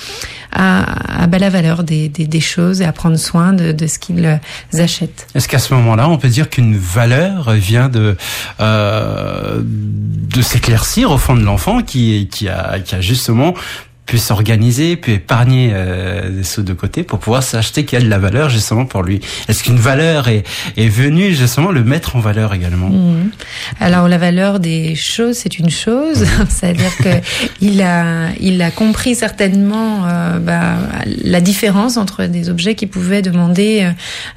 à, 0.52 1.22
à 1.22 1.26
la 1.26 1.50
valeur 1.50 1.82
des, 1.82 2.08
des, 2.08 2.40
choses 2.40 2.80
et 2.80 2.84
à 2.84 2.92
prendre 2.92 3.16
soin 3.16 3.52
de, 3.52 3.72
de 3.72 3.86
ce 3.86 3.98
qu'ils 3.98 4.40
achètent. 4.72 5.26
Est-ce 5.34 5.48
qu'à 5.48 5.58
ce 5.58 5.74
moment-là, 5.74 6.08
on 6.08 6.18
peut 6.18 6.28
dire 6.28 6.48
qu'une 6.48 6.76
valeur 6.76 7.52
vient 7.52 7.88
de 7.88 8.16
euh, 8.60 9.60
de 9.64 10.42
s'éclaircir 10.42 11.10
au 11.10 11.18
fond 11.18 11.34
de 11.34 11.42
l'enfant 11.42 11.82
qui, 11.82 12.28
qui, 12.30 12.48
a, 12.48 12.78
qui 12.80 12.94
a 12.94 13.00
justement 13.00 13.54
pu 14.06 14.18
s'organiser, 14.18 14.96
pu 14.96 15.12
épargner 15.12 15.70
euh, 15.72 16.30
des 16.30 16.44
sous 16.44 16.62
de 16.62 16.72
côté 16.72 17.02
pour 17.02 17.18
pouvoir 17.18 17.42
s'acheter 17.42 17.84
qui 17.84 17.96
a 17.96 18.00
de 18.00 18.08
la 18.08 18.18
valeur 18.18 18.48
justement 18.48 18.84
pour 18.84 19.02
lui. 19.02 19.20
Est-ce 19.48 19.64
qu'une 19.64 19.78
valeur 19.78 20.28
est, 20.28 20.44
est 20.76 20.88
venue 20.88 21.34
justement 21.34 21.70
le 21.70 21.84
mettre 21.84 22.16
en 22.16 22.20
valeur 22.20 22.52
également? 22.54 22.88
Mmh. 22.88 23.30
Alors 23.80 24.08
la 24.08 24.18
valeur 24.18 24.60
des 24.60 24.94
choses, 24.94 25.36
c'est 25.36 25.58
une 25.58 25.70
chose, 25.70 26.22
mmh. 26.22 26.44
c'est-à-dire 26.48 26.96
que 26.98 27.08
il 27.60 27.80
a, 27.82 28.28
il 28.40 28.60
a 28.62 28.70
compris 28.70 29.14
certainement 29.14 30.06
euh, 30.06 30.38
bah, 30.38 30.76
la 31.22 31.40
différence 31.40 31.96
entre 31.96 32.24
des 32.24 32.50
objets 32.50 32.74
qui 32.74 32.86
pouvaient 32.86 33.22
demander 33.22 33.84
euh, 33.84 33.90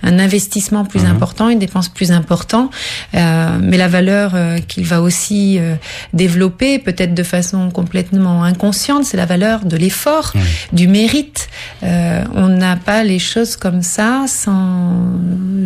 un 0.03 0.19
investissement 0.19 0.85
plus 0.85 1.03
mmh. 1.03 1.07
important, 1.07 1.49
une 1.49 1.59
dépense 1.59 1.89
plus 1.89 2.11
importante, 2.11 2.71
euh, 3.15 3.57
mais 3.61 3.77
la 3.77 3.87
valeur 3.87 4.31
euh, 4.35 4.57
qu'il 4.59 4.85
va 4.85 5.01
aussi 5.01 5.57
euh, 5.59 5.75
développer, 6.13 6.79
peut-être 6.79 7.13
de 7.13 7.23
façon 7.23 7.69
complètement 7.69 8.43
inconsciente, 8.43 9.05
c'est 9.05 9.17
la 9.17 9.25
valeur 9.25 9.56
de 9.65 9.77
l'effort, 9.77 10.33
du 10.71 10.87
mérite. 10.87 11.49
Euh, 11.83 12.23
on 12.33 12.47
n'a 12.47 12.75
pas 12.75 13.03
les 13.03 13.19
choses 13.19 13.55
comme 13.55 13.81
ça 13.81 14.25
sans 14.27 14.93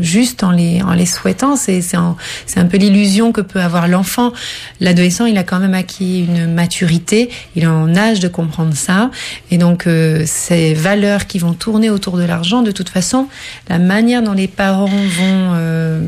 juste 0.01 0.43
en 0.43 0.51
les 0.51 0.81
en 0.81 0.93
les 0.93 1.05
souhaitant. 1.05 1.55
C'est 1.55 1.81
c'est 1.81 1.97
un 1.97 2.65
peu 2.65 2.77
l'illusion 2.77 3.31
que 3.31 3.41
peut 3.41 3.61
avoir 3.61 3.87
l'enfant. 3.87 4.33
L'adolescent, 4.79 5.25
il 5.25 5.37
a 5.37 5.43
quand 5.43 5.59
même 5.59 5.73
acquis 5.73 6.25
une 6.25 6.53
maturité. 6.53 7.29
Il 7.55 7.63
est 7.63 7.67
en 7.67 7.95
âge 7.95 8.19
de 8.19 8.27
comprendre 8.27 8.75
ça. 8.75 9.11
Et 9.51 9.57
donc 9.57 9.87
euh, 9.87 10.23
ces 10.25 10.73
valeurs 10.73 11.27
qui 11.27 11.39
vont 11.39 11.53
tourner 11.53 11.89
autour 11.89 12.17
de 12.17 12.23
l'argent, 12.23 12.61
de 12.61 12.71
toute 12.71 12.89
façon, 12.89 13.27
la 13.69 13.79
manière 13.79 14.21
dont 14.21 14.33
les 14.33 14.47
parents 14.47 14.85
vont 14.85 15.51
euh, 15.55 16.01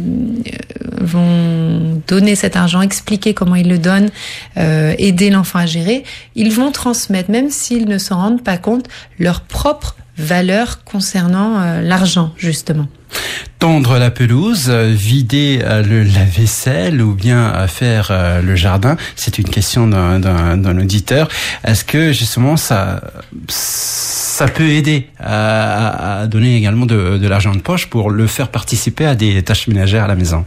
vont 1.02 2.02
donner 2.08 2.36
cet 2.36 2.56
argent, 2.56 2.82
expliquer 2.82 3.34
comment 3.34 3.56
ils 3.56 3.68
le 3.68 3.78
donnent, 3.78 4.10
aider 4.56 5.30
l'enfant 5.30 5.60
à 5.60 5.66
gérer, 5.66 6.04
ils 6.36 6.52
vont 6.52 6.72
transmettre, 6.72 7.30
même 7.30 7.50
s'ils 7.74 7.88
ne 7.88 7.98
s'en 7.98 8.18
rendent 8.18 8.44
pas 8.44 8.58
compte, 8.58 8.88
leur 9.20 9.42
propre 9.42 9.96
valeur 10.18 10.84
concernant 10.84 11.60
euh, 11.60 11.82
l'argent, 11.82 12.34
justement. 12.38 12.88
Tendre 13.58 13.98
la 13.98 14.12
pelouse, 14.12 14.70
vider 14.70 15.60
euh, 15.64 15.82
le 15.82 16.04
lave-vaisselle 16.04 17.02
ou 17.02 17.14
bien 17.14 17.68
faire 17.68 18.12
le 18.44 18.56
jardin, 18.56 18.98
c'est 19.16 19.40
une 19.40 19.50
question 19.50 19.88
d'un 19.88 20.78
auditeur. 20.78 21.30
Est-ce 21.64 21.86
que 21.86 22.12
justement 22.12 22.58
ça 22.58 23.02
ça 23.48 24.48
peut 24.48 24.70
aider 24.70 25.10
à, 25.20 26.26
donner 26.28 26.58
également 26.58 26.86
de 26.86 27.28
l'argent 27.28 27.54
de 27.54 27.62
poche 27.62 27.88
pour 27.88 28.10
le 28.10 28.28
faire 28.28 28.50
participer 28.50 29.06
à 29.06 29.16
des 29.16 29.42
tâches 29.44 29.68
ménagères 29.68 30.04
à 30.04 30.08
la 30.08 30.16
maison? 30.16 30.46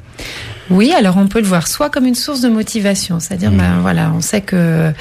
Oui, 0.71 0.93
alors 0.93 1.17
on 1.17 1.29
peut 1.29 1.41
le 1.41 1.47
voir 1.47 1.69
soit 1.69 1.91
comme 1.91 2.07
une 2.07 2.15
source 2.15 2.41
de 2.41 2.49
motivation, 2.49 3.21
c'est-à-dire, 3.21 3.53
mmh. 3.53 3.57
ben 3.57 3.79
voilà, 3.81 4.13
on 4.15 4.21
sait 4.21 4.41
que 4.41 4.93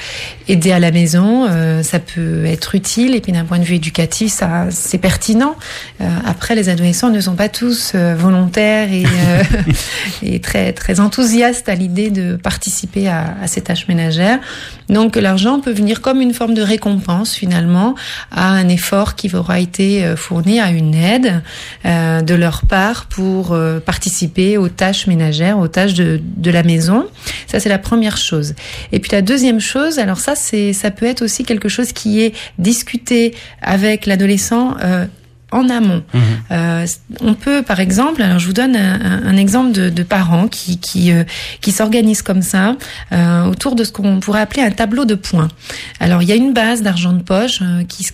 aider 0.48 0.72
à 0.72 0.78
la 0.78 0.90
maison, 0.90 1.46
euh, 1.48 1.82
ça 1.82 1.98
peut 1.98 2.44
être 2.44 2.74
utile, 2.74 3.14
et 3.14 3.20
puis 3.20 3.32
d'un 3.32 3.44
point 3.44 3.58
de 3.58 3.64
vue 3.64 3.76
éducatif, 3.76 4.32
ça 4.32 4.66
c'est 4.70 4.98
pertinent. 4.98 5.56
Euh, 6.00 6.08
après, 6.24 6.54
les 6.54 6.68
adolescents 6.68 7.10
ne 7.10 7.20
sont 7.20 7.34
pas 7.34 7.48
tous 7.48 7.92
euh, 7.94 8.14
volontaires 8.14 8.92
et, 8.92 9.04
et, 10.22 10.40
très 10.40 10.72
très 10.72 11.00
enthousiastes 11.00 11.68
à 11.68 11.74
l'idée 11.74 12.10
de 12.10 12.36
participer 12.36 13.08
à, 13.08 13.34
à, 13.42 13.46
ces 13.46 13.62
tâches 13.62 13.88
ménagères. 13.88 14.38
Donc 14.88 15.16
l'argent 15.16 15.60
peut 15.60 15.72
venir 15.72 16.00
comme 16.00 16.20
une 16.20 16.32
forme 16.32 16.54
de 16.54 16.62
récompense 16.62 17.34
finalement 17.34 17.94
à 18.30 18.48
un 18.50 18.68
effort 18.68 19.16
qui 19.16 19.34
aura 19.34 19.58
été 19.60 20.14
fourni, 20.16 20.60
à 20.60 20.70
une 20.70 20.94
aide 20.94 21.42
de 21.84 22.34
leur 22.34 22.62
part 22.62 23.06
pour 23.06 23.56
participer 23.84 24.56
aux 24.56 24.68
tâches 24.68 25.06
ménagères 25.06 25.26
aux 25.58 25.68
tâches 25.68 25.94
de, 25.94 26.20
de 26.36 26.50
la 26.50 26.62
maison. 26.62 27.06
Ça, 27.46 27.60
c'est 27.60 27.68
la 27.68 27.78
première 27.78 28.16
chose. 28.16 28.54
Et 28.92 29.00
puis 29.00 29.10
la 29.12 29.22
deuxième 29.22 29.60
chose, 29.60 29.98
alors 29.98 30.18
ça, 30.18 30.34
c'est 30.34 30.72
ça 30.72 30.90
peut 30.90 31.06
être 31.06 31.22
aussi 31.22 31.44
quelque 31.44 31.68
chose 31.68 31.92
qui 31.92 32.20
est 32.20 32.34
discuté 32.58 33.34
avec 33.62 34.06
l'adolescent 34.06 34.76
euh, 34.82 35.06
en 35.56 35.68
amont. 35.68 36.02
Mhm. 36.14 36.20
Euh, 36.52 36.86
on 37.20 37.34
peut, 37.34 37.62
par 37.62 37.80
exemple, 37.80 38.22
alors 38.22 38.38
je 38.38 38.46
vous 38.46 38.52
donne 38.52 38.76
un, 38.76 39.36
exemple 39.36 39.72
de, 39.72 39.90
de, 39.90 40.02
parents 40.02 40.48
qui 40.48 40.78
qui, 40.78 41.12
euh, 41.12 41.24
qui 41.60 41.72
s'organisent 41.72 42.22
comme 42.22 42.42
ça 42.42 42.76
euh, 43.12 43.44
autour 43.44 43.74
de 43.74 43.84
ce 43.84 43.92
qu'on 43.92 44.20
pourrait 44.20 44.40
appeler 44.40 44.62
un 44.62 44.70
tableau 44.70 45.04
de 45.04 45.14
points. 45.14 45.48
Alors 46.00 46.22
il 46.22 46.28
y 46.28 46.32
a 46.32 46.34
une 46.34 46.52
base 46.52 46.82
d'argent 46.82 47.12
de 47.12 47.22
poche 47.22 47.60
euh, 47.62 47.84
qui 47.84 48.06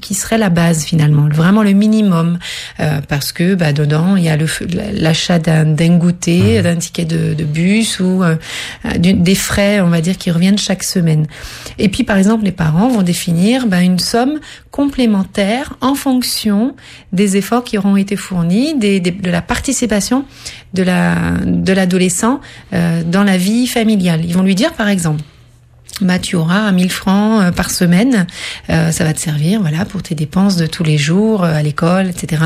qui 0.00 0.14
serait 0.14 0.38
la 0.38 0.48
base 0.48 0.84
finalement, 0.84 1.28
vraiment 1.28 1.62
le 1.62 1.72
minimum, 1.72 2.38
euh, 2.80 3.00
parce 3.08 3.32
que 3.32 3.54
bah, 3.54 3.72
dedans 3.72 4.16
il 4.16 4.24
y 4.24 4.28
a 4.28 4.36
l'achat 4.92 5.38
d'un 5.38 5.98
goûter, 5.98 6.58
mhm. 6.58 6.62
d'un 6.62 6.76
ticket 6.76 7.04
de, 7.04 7.34
de, 7.34 7.44
bus 7.44 8.00
ou 8.00 8.22
des 8.96 9.34
frais, 9.34 9.80
on 9.80 9.88
va 9.88 10.00
dire, 10.00 10.16
qui 10.16 10.30
reviennent 10.30 10.58
chaque 10.58 10.82
semaine. 10.82 11.26
Et 11.78 11.88
puis 11.88 12.04
par 12.04 12.16
exemple 12.16 12.44
les 12.44 12.52
parents 12.52 12.88
vont 12.88 13.02
définir 13.02 13.66
bah, 13.66 13.82
une 13.82 13.98
somme 13.98 14.40
complémentaire 14.70 15.74
en 15.80 15.94
fonction 15.94 16.74
des 17.12 17.36
efforts 17.36 17.64
qui 17.64 17.78
auront 17.78 17.96
été 17.96 18.16
fournis, 18.16 18.74
de 18.78 19.30
la 19.30 19.42
participation 19.42 20.24
de 20.74 20.82
la 20.82 21.16
de 21.44 21.72
l'adolescent 21.72 22.40
euh, 22.72 23.02
dans 23.04 23.24
la 23.24 23.36
vie 23.36 23.66
familiale. 23.66 24.24
Ils 24.24 24.34
vont 24.34 24.42
lui 24.42 24.54
dire 24.54 24.72
par 24.74 24.88
exemple 24.88 25.22
bah, 26.00 26.18
tu 26.18 26.34
auras 26.34 26.72
1000 26.72 26.90
francs 26.90 27.42
euh, 27.42 27.52
par 27.52 27.70
semaine. 27.70 28.26
Euh, 28.70 28.90
ça 28.90 29.04
va 29.04 29.12
te 29.12 29.20
servir, 29.20 29.60
voilà, 29.60 29.84
pour 29.84 30.02
tes 30.02 30.14
dépenses 30.14 30.56
de 30.56 30.66
tous 30.66 30.82
les 30.82 30.96
jours 30.96 31.44
à 31.44 31.62
l'école, 31.62 32.08
etc. 32.08 32.42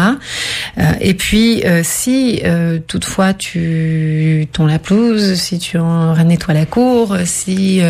et 1.01 1.15
puis, 1.15 1.63
si 1.85 2.43
toutefois 2.89 3.33
tu 3.33 4.49
ton 4.53 4.67
la 4.67 4.81
pelouse, 4.81 5.35
si 5.35 5.61
tu 5.61 5.79
en 5.79 6.17
nettoies 6.25 6.55
la 6.55 6.67
cour, 6.67 7.17
si 7.27 7.81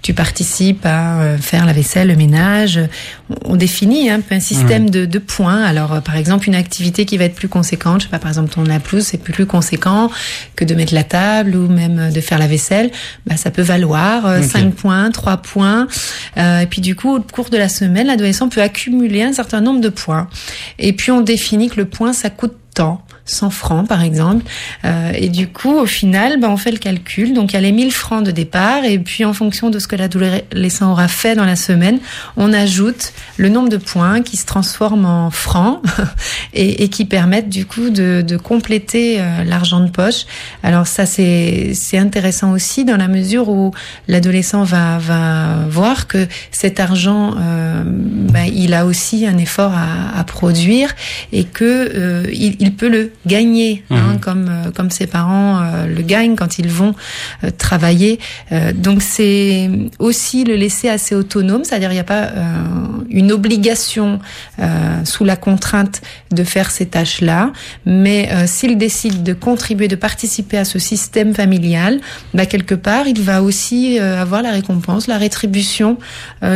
tu 0.00 0.14
participes 0.14 0.86
à 0.86 1.36
faire 1.38 1.66
la 1.66 1.74
vaisselle, 1.74 2.08
le 2.08 2.16
ménage, 2.16 2.80
on, 3.44 3.56
définit 3.56 4.10
un 4.10 4.20
peu 4.20 4.34
un 4.34 4.40
système 4.40 4.88
de, 4.90 5.04
de, 5.04 5.18
points. 5.18 5.62
Alors, 5.62 6.00
par 6.02 6.16
exemple, 6.16 6.48
une 6.48 6.54
activité 6.54 7.04
qui 7.04 7.16
va 7.16 7.24
être 7.24 7.34
plus 7.34 7.48
conséquente, 7.48 8.00
je 8.00 8.06
sais 8.06 8.10
pas, 8.10 8.18
par 8.18 8.30
exemple, 8.30 8.50
ton 8.50 8.64
la 8.64 8.80
pelouse, 8.80 9.04
c'est 9.04 9.18
plus 9.18 9.46
conséquent 9.46 10.10
que 10.56 10.64
de 10.64 10.74
mettre 10.74 10.94
la 10.94 11.04
table 11.04 11.56
ou 11.56 11.68
même 11.68 12.12
de 12.12 12.20
faire 12.20 12.38
la 12.38 12.46
vaisselle. 12.46 12.90
Bah, 13.26 13.36
ça 13.36 13.50
peut 13.50 13.62
valoir 13.62 14.42
5 14.42 14.74
points 14.74 15.10
3 15.10 15.36
points. 15.38 15.88
Euh, 16.36 16.60
et 16.60 16.66
puis 16.66 16.80
du 16.80 16.94
coup, 16.94 17.16
au 17.16 17.20
cours 17.20 17.50
de 17.50 17.56
la 17.56 17.68
semaine, 17.68 18.06
l'adolescent 18.06 18.48
peut 18.48 18.62
accumuler 18.62 19.22
un 19.22 19.32
certain 19.32 19.60
nombre 19.60 19.80
de 19.80 19.88
points. 19.88 20.28
Et 20.78 20.92
puis 20.92 21.10
on 21.10 21.20
définit 21.20 21.68
que 21.68 21.76
le 21.76 21.84
point, 21.84 22.12
ça 22.12 22.30
coûte 22.30 22.54
tant. 22.74 23.04
100 23.24 23.50
francs 23.50 23.88
par 23.88 24.02
exemple. 24.02 24.44
Euh, 24.84 25.12
et 25.14 25.28
du 25.28 25.48
coup, 25.48 25.78
au 25.78 25.86
final, 25.86 26.40
ben, 26.40 26.48
on 26.48 26.56
fait 26.56 26.72
le 26.72 26.78
calcul. 26.78 27.34
Donc 27.34 27.52
il 27.52 27.54
y 27.54 27.58
a 27.58 27.60
les 27.60 27.72
1000 27.72 27.92
francs 27.92 28.24
de 28.24 28.30
départ 28.30 28.84
et 28.84 28.98
puis 28.98 29.24
en 29.24 29.32
fonction 29.32 29.70
de 29.70 29.78
ce 29.78 29.86
que 29.86 29.96
l'adolescent 29.96 30.90
aura 30.90 31.08
fait 31.08 31.34
dans 31.34 31.44
la 31.44 31.56
semaine, 31.56 31.98
on 32.36 32.52
ajoute 32.52 33.12
le 33.36 33.48
nombre 33.48 33.68
de 33.68 33.76
points 33.76 34.22
qui 34.22 34.36
se 34.36 34.46
transforment 34.46 35.06
en 35.06 35.30
francs 35.30 35.82
et, 36.54 36.84
et 36.84 36.88
qui 36.88 37.04
permettent 37.04 37.48
du 37.48 37.66
coup 37.66 37.90
de, 37.90 38.22
de 38.26 38.36
compléter 38.36 39.20
euh, 39.20 39.44
l'argent 39.44 39.80
de 39.80 39.90
poche. 39.90 40.26
Alors 40.62 40.86
ça 40.86 41.06
c'est 41.06 41.74
intéressant 41.94 42.52
aussi 42.52 42.84
dans 42.84 42.96
la 42.96 43.08
mesure 43.08 43.48
où 43.48 43.72
l'adolescent 44.08 44.64
va 44.64 44.98
va 44.98 45.66
voir 45.68 46.06
que 46.06 46.26
cet 46.50 46.80
argent 46.80 47.34
euh, 47.38 47.82
ben, 47.84 48.50
il 48.52 48.74
a 48.74 48.86
aussi 48.86 49.26
un 49.26 49.38
effort 49.38 49.72
à, 49.72 50.18
à 50.18 50.24
produire 50.24 50.94
et 51.32 51.44
que 51.44 51.90
euh, 51.94 52.26
il 52.32 52.74
peut 52.74 52.88
le 52.88 53.09
gagner, 53.26 53.84
hein, 53.90 54.14
mhm. 54.14 54.20
comme 54.20 54.48
euh, 54.48 54.70
comme 54.70 54.90
ses 54.90 55.06
parents 55.06 55.60
euh, 55.60 55.86
le 55.86 56.02
gagnent 56.02 56.36
quand 56.36 56.58
ils 56.58 56.68
vont 56.68 56.94
euh, 57.44 57.50
travailler. 57.50 58.18
donc 58.74 59.02
c'est 59.02 59.70
aussi 59.98 60.44
le 60.44 60.54
laisser 60.54 60.88
assez 60.88 61.14
autonome, 61.14 61.64
c'est-à-dire 61.64 61.90
il 61.90 61.94
n'y 61.94 62.00
a 62.00 62.04
pas 62.04 62.30
une 63.08 63.32
obligation 63.32 64.20
sous 65.04 65.24
la 65.24 65.36
contrainte 65.36 66.00
de 66.30 66.44
faire 66.44 66.70
ces 66.70 66.86
tâches-là, 66.86 67.52
mais 67.86 68.46
s'il 68.46 68.78
décide 68.78 69.22
de 69.22 69.32
contribuer, 69.32 69.88
de 69.88 69.96
participer 69.96 70.58
à 70.58 70.64
ce 70.64 70.78
système 70.78 71.34
familial, 71.34 72.00
bah, 72.34 72.46
quelque 72.46 72.74
part 72.74 73.06
il 73.06 73.20
va 73.20 73.42
aussi 73.42 73.98
avoir 73.98 74.42
la 74.42 74.52
récompense, 74.52 75.06
la 75.06 75.18
rétribution 75.18 75.98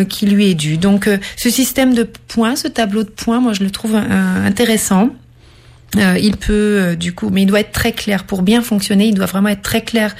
qui 0.08 0.26
lui 0.26 0.50
est 0.50 0.54
due. 0.54 0.76
Donc 0.76 1.08
ce 1.36 1.50
système 1.50 1.94
de 1.94 2.04
points, 2.28 2.56
ce 2.56 2.68
tableau 2.68 3.04
de 3.04 3.10
points, 3.10 3.40
moi 3.40 3.52
je 3.52 3.62
le 3.64 3.70
trouve 3.70 3.94
intéressant. 3.94 5.10
Euh, 5.96 6.18
il 6.20 6.36
peut 6.36 6.52
euh, 6.52 6.96
du 6.96 7.14
coup, 7.14 7.30
mais 7.30 7.42
il 7.42 7.46
doit 7.46 7.60
être 7.60 7.72
très 7.72 7.92
clair 7.92 8.24
pour 8.24 8.42
bien 8.42 8.62
fonctionner. 8.62 9.06
Il 9.06 9.14
doit 9.14 9.26
vraiment 9.26 9.48
être 9.48 9.62
très 9.62 9.82
clair 9.82 10.14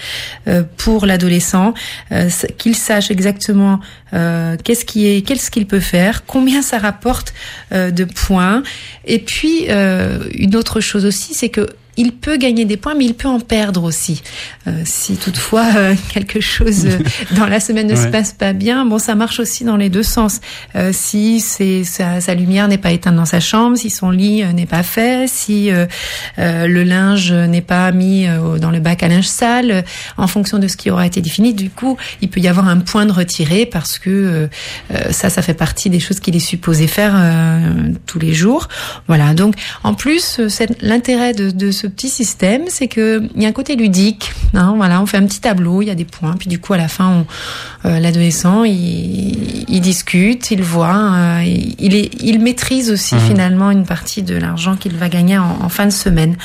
euh, 0.47 0.63
pour 0.77 1.07
l'adolescent, 1.07 1.75
qu'il 2.59 2.77
sache 2.77 3.11
exactement 3.11 3.81
qu'est-ce 4.13 4.85
qui 4.85 5.09
est, 5.09 5.23
qu'est-ce 5.23 5.51
qu'il 5.51 5.67
peut 5.67 5.81
faire, 5.81 6.25
combien 6.25 6.63
ça 6.63 6.79
rapporte 6.79 7.35
de 7.73 8.05
points. 8.05 8.63
Et 9.05 9.19
puis 9.19 9.67
une 9.67 10.55
autre 10.55 10.81
chose 10.81 11.05
aussi, 11.05 11.35
c'est 11.35 11.49
que 11.49 11.69
il 11.97 12.13
peut 12.13 12.37
gagner 12.37 12.65
des 12.65 12.77
points, 12.77 12.95
mais 12.95 13.05
il 13.05 13.15
peut 13.15 13.29
en 13.29 13.41
perdre 13.41 13.85
aussi. 13.85 14.23
Euh, 14.67 14.83
si 14.85 15.17
toutefois 15.17 15.67
euh, 15.77 15.95
quelque 16.13 16.41
chose 16.41 16.87
euh, 16.87 16.99
dans 17.37 17.47
la 17.47 17.61
semaine 17.61 17.87
ne 17.87 17.97
se 17.97 18.09
passe 18.09 18.33
pas 18.33 18.53
bien, 18.53 18.85
bon, 18.85 18.99
ça 18.99 19.15
marche 19.15 19.41
aussi 19.41 19.65
dans 19.65 19.77
les 19.77 19.89
deux 19.89 20.03
sens. 20.03 20.41
Euh, 20.75 20.91
si 20.93 21.41
c'est 21.41 21.85
sa, 21.85 22.21
sa, 22.21 22.35
lumière 22.35 22.69
n'est 22.69 22.79
pas 22.79 22.93
éteinte 22.93 23.17
dans 23.17 23.25
sa 23.25 23.41
chambre, 23.41 23.77
si 23.77 23.91
son 23.91 24.11
lit 24.11 24.45
n'est 24.55 24.67
pas 24.67 24.83
fait, 24.83 25.29
si 25.29 25.71
le 26.37 26.83
linge 26.83 27.33
n'est 27.33 27.61
pas 27.61 27.93
mis 27.93 28.27
dans 28.61 28.71
le 28.71 28.81
bac 28.81 29.03
à 29.03 29.09
linge 29.09 29.27
sale, 29.27 29.85
en 30.17 30.27
fonction 30.27 30.59
de 30.59 30.67
ce 30.67 30.77
qui 30.77 30.91
aura 30.91 31.07
été 31.07 31.21
défini, 31.21 31.55
du 31.55 31.71
coup, 31.71 31.97
il 32.21 32.29
peut 32.29 32.41
y 32.41 32.49
avoir 32.49 32.69
un 32.69 32.79
point 32.79 33.07
de 33.07 33.13
retiré 33.13 33.67
parce 33.67 33.99
que 33.99 34.49
ça, 35.11 35.31
ça 35.31 35.43
fait 35.43 35.55
partie 35.55 35.91
des 35.91 36.01
choses 36.01 36.21
qu'il 36.21 36.35
est 36.35 36.41
supposé 36.41 36.87
faire 36.87 37.15
tous 38.07 38.19
les 38.19 38.35
jours. 38.35 38.69
Voilà. 39.07 39.35
Donc, 39.35 39.55
en 39.83 39.95
plus, 39.95 40.41
l'intérêt 40.81 41.33
de, 41.35 41.51
de 41.51 41.71
ce 41.71 41.84
ce 41.85 41.89
petit 41.89 42.09
système, 42.09 42.63
c'est 42.69 42.89
que 42.89 43.29
il 43.37 43.43
y 43.43 43.45
a 43.45 43.49
un 43.51 43.53
côté 43.53 43.77
ludique. 43.77 44.33
Hein, 44.55 44.73
voilà, 44.75 45.03
on 45.03 45.07
fait 45.07 45.19
un 45.19 45.27
petit 45.27 45.41
tableau, 45.41 45.83
il 45.83 45.89
y 45.89 45.91
a 45.91 45.95
des 45.95 46.07
points, 46.07 46.35
puis 46.39 46.49
du 46.49 46.59
coup 46.59 46.73
à 46.73 46.79
la 46.79 46.89
fin, 46.89 47.27
euh, 47.85 48.01
l'adolescent 48.01 48.65
il, 48.65 49.67
il, 49.69 49.81
discute, 49.83 50.51
il 50.51 50.63
voit, 50.63 51.13
euh, 51.15 51.43
il, 51.79 51.95
est, 51.95 52.11
il 52.23 52.41
maîtrise 52.41 52.91
aussi 52.91 53.17
mmh. 53.17 53.21
finalement 53.21 53.71
une 53.71 53.85
partie 53.85 54.23
de 54.23 54.35
l'argent 54.35 54.77
qu'il 54.77 54.97
va 54.97 55.11
gagner 55.11 55.37
en, 55.37 55.59
en, 55.61 55.69
fin 55.69 55.85
de 55.85 55.91
semaine. 55.91 56.37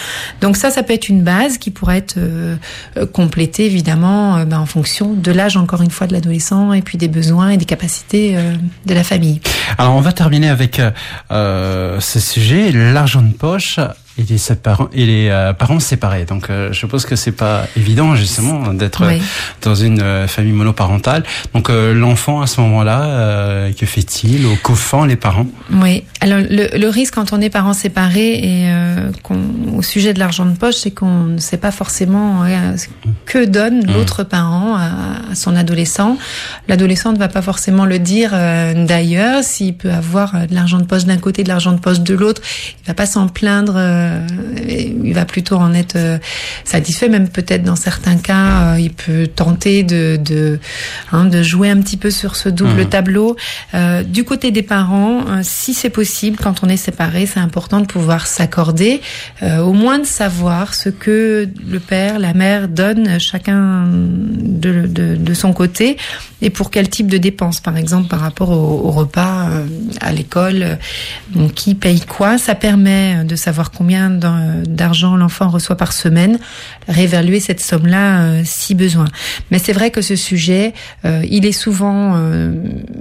Donc 0.42 0.58
ça, 0.58 0.72
ça 0.72 0.84
peut 0.84 0.92
être 0.92 1.08
une 1.08 1.24
base 1.24 1.58
qui 1.58 1.72
pourrait 1.72 2.00
être 2.00 2.18
euh, 2.18 2.58
complétée 3.14 3.68
évidemment 3.68 4.44
ben, 4.44 4.60
en 4.60 4.66
fonction 4.66 5.14
de 5.14 5.32
l'âge 5.32 5.56
encore 5.56 5.82
une 5.82 5.92
fois 5.92 6.06
de 6.08 6.12
l'adolescent 6.12 6.74
et 6.74 6.82
puis 6.82 6.98
des 6.98 7.08
besoins 7.08 7.52
et 7.52 7.58
des 7.58 7.66
capacités 7.66 8.36
de 8.86 8.94
la 8.94 9.06
famille. 9.06 9.40
Alors 9.78 9.96
on 9.96 10.02
va 10.02 10.12
terminer 10.12 10.50
avec 10.50 10.82
ce 11.30 12.20
sujet, 12.20 12.72
l'argent 12.74 13.22
de 13.22 13.32
poche 13.32 13.80
et 14.20 14.24
les, 14.24 14.56
parents, 14.56 14.90
et 14.94 15.06
les 15.06 15.30
euh, 15.30 15.54
parents 15.54 15.80
séparés. 15.80 16.26
Donc, 16.26 16.50
euh, 16.50 16.74
je 16.74 16.80
suppose 16.80 17.06
que 17.06 17.16
c'est 17.16 17.32
pas 17.32 17.66
évident 17.78 18.16
justement 18.16 18.74
d'être 18.74 19.04
dans 19.62 19.76
une 19.76 20.02
euh, 20.02 20.28
famille 20.28 20.52
monoparentale. 20.52 21.24
Donc, 21.54 21.70
l'enfant 21.70 22.42
à 22.42 22.48
ce 22.48 22.60
moment-là, 22.62 23.72
que 23.72 23.86
fait-il 23.86 24.46
au 24.46 24.56
coffin 24.62 25.06
les 25.08 25.16
parents? 25.16 25.48
Oui. 25.72 26.04
Alors, 26.22 26.40
le, 26.40 26.78
le, 26.78 26.90
risque 26.90 27.16
quand 27.16 27.32
on 27.34 27.42
est 27.42 27.50
parents 27.50 27.74
séparés 27.74 28.34
et 28.34 28.72
au 29.76 29.82
sujet 29.82 30.14
de 30.14 30.20
l'argent 30.20 30.46
de 30.46 30.56
poche, 30.56 30.76
c'est 30.76 30.92
qu'on 30.92 31.24
ne 31.24 31.38
sait 31.38 31.58
pas 31.58 31.72
forcément 31.72 32.44
que 33.26 33.46
donne 33.46 33.86
mmh. 33.86 33.94
l'autre 33.94 34.24
parent 34.24 34.76
à, 34.76 34.86
à, 35.32 35.36
son 35.36 35.56
adolescent. 35.56 36.18
L'adolescent 36.68 37.14
ne 37.14 37.18
va 37.18 37.28
pas 37.28 37.42
forcément 37.42 37.86
le 37.86 38.00
dire 38.00 38.32
d'ailleurs. 38.32 39.44
S'il 39.44 39.76
peut 39.76 39.92
avoir 39.92 40.48
de 40.48 40.56
l'argent 40.56 40.80
de 40.80 40.86
poche 40.86 41.06
d'un 41.06 41.18
côté, 41.18 41.44
de 41.44 41.50
l'argent 41.50 41.72
de 41.72 41.80
poche 41.80 42.02
de 42.02 42.16
l'autre, 42.16 42.42
il 42.84 42.88
va 42.88 42.94
pas 42.94 43.06
s'en 43.06 43.28
plaindre 43.28 43.78
euh, 44.10 45.00
il 45.04 45.14
va 45.14 45.26
plutôt 45.26 45.56
en 45.56 45.74
être 45.74 45.96
euh, 45.96 46.18
satisfait, 46.64 47.10
même 47.10 47.30
peut-être 47.30 47.64
dans 47.64 47.76
certains 47.76 48.18
cas, 48.18 48.74
euh, 48.74 48.80
il 48.80 48.92
peut 48.92 49.28
tenter 49.28 49.84
de 49.84 50.18
de, 50.24 50.60
hein, 51.12 51.26
de 51.26 51.44
jouer 51.44 51.70
un 51.70 51.80
petit 51.82 51.98
peu 51.98 52.12
sur 52.12 52.36
ce 52.36 52.50
double 52.50 52.84
mmh. 52.84 52.90
tableau. 52.90 53.36
du 54.06 54.24
côté 54.24 54.52
des 54.52 54.64
parents, 54.64 55.24
si 55.44 55.74
c'est 55.74 55.90
possible, 55.90 56.38
quand 56.42 56.64
on 56.64 56.70
est 56.70 56.78
séparé, 56.78 57.26
c'est 57.26 57.40
important 57.40 57.80
de 57.80 57.86
pouvoir 57.86 58.28
s'accorder, 58.28 59.02
au 59.42 59.74
moins 59.74 60.00
de 60.00 60.06
savoir 60.06 60.74
ce 60.74 60.90
que 60.90 61.48
le 61.68 61.80
père, 61.80 62.20
la 62.20 62.34
mère 62.34 62.68
donne 62.68 63.20
chacun 63.20 63.88
de, 63.88 64.88
de, 64.88 65.16
de 65.16 65.34
son 65.34 65.54
côté 65.54 65.98
et 66.42 66.50
pour 66.50 66.72
quel 66.72 66.90
type 66.90 67.08
de 67.08 67.18
dépenses, 67.18 67.60
par 67.60 67.78
exemple 67.78 68.08
par 68.08 68.22
rapport 68.22 68.50
au, 68.50 68.92
repas 68.92 69.50
à 70.02 70.12
l'école, 70.12 70.78
qui 71.56 71.76
paye 71.76 72.02
quoi. 72.02 72.38
Ça 72.38 72.56
permet 72.56 73.24
de 73.24 73.36
savoir 73.36 73.72
combien 73.72 73.89
d'argent 73.90 75.16
l'enfant 75.16 75.50
reçoit 75.50 75.76
par 75.76 75.94
semaine, 75.94 76.40
réévaluer 76.88 77.40
cette 77.40 77.60
somme-là 77.60 78.22
euh, 78.22 78.42
si 78.46 78.76
besoin. 78.76 79.06
Mais 79.52 79.60
c'est 79.60 79.74
vrai 79.74 79.92
que 79.92 80.02
ce 80.02 80.16
sujet, 80.16 80.74
euh, 81.06 81.24
il 81.30 81.46
est 81.46 81.52
souvent, 81.52 82.14
euh, 82.16 82.54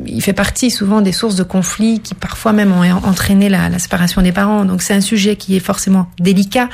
il 0.06 0.22
fait 0.22 0.32
partie 0.32 0.70
souvent 0.70 1.00
des 1.00 1.12
sources 1.12 1.36
de 1.36 1.42
conflits 1.42 2.00
qui 2.00 2.14
parfois 2.14 2.52
même 2.52 2.72
ont 2.72 2.82
entraîné 2.82 3.48
la, 3.48 3.78
séparation 3.78 4.22
des 4.22 4.32
parents. 4.32 4.64
Donc 4.64 4.82
c'est 4.82 4.94
un 4.94 5.00
sujet 5.00 5.36
qui 5.36 5.56
est 5.56 5.60
forcément 5.60 6.08
délicat 6.18 6.68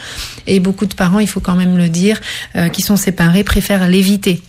et 0.47 0.61
beaucoup 0.61 0.87
de 0.87 0.95
parents, 0.95 1.19
il 1.19 1.29
faut 1.29 1.41
quand 1.41 1.55
même 1.55 1.77
le 1.77 1.89
dire, 1.89 2.21
qui 2.73 2.83
sont 2.83 2.97
séparés 2.97 3.45
préfèrent 3.45 3.89
l'éviter. 3.89 4.43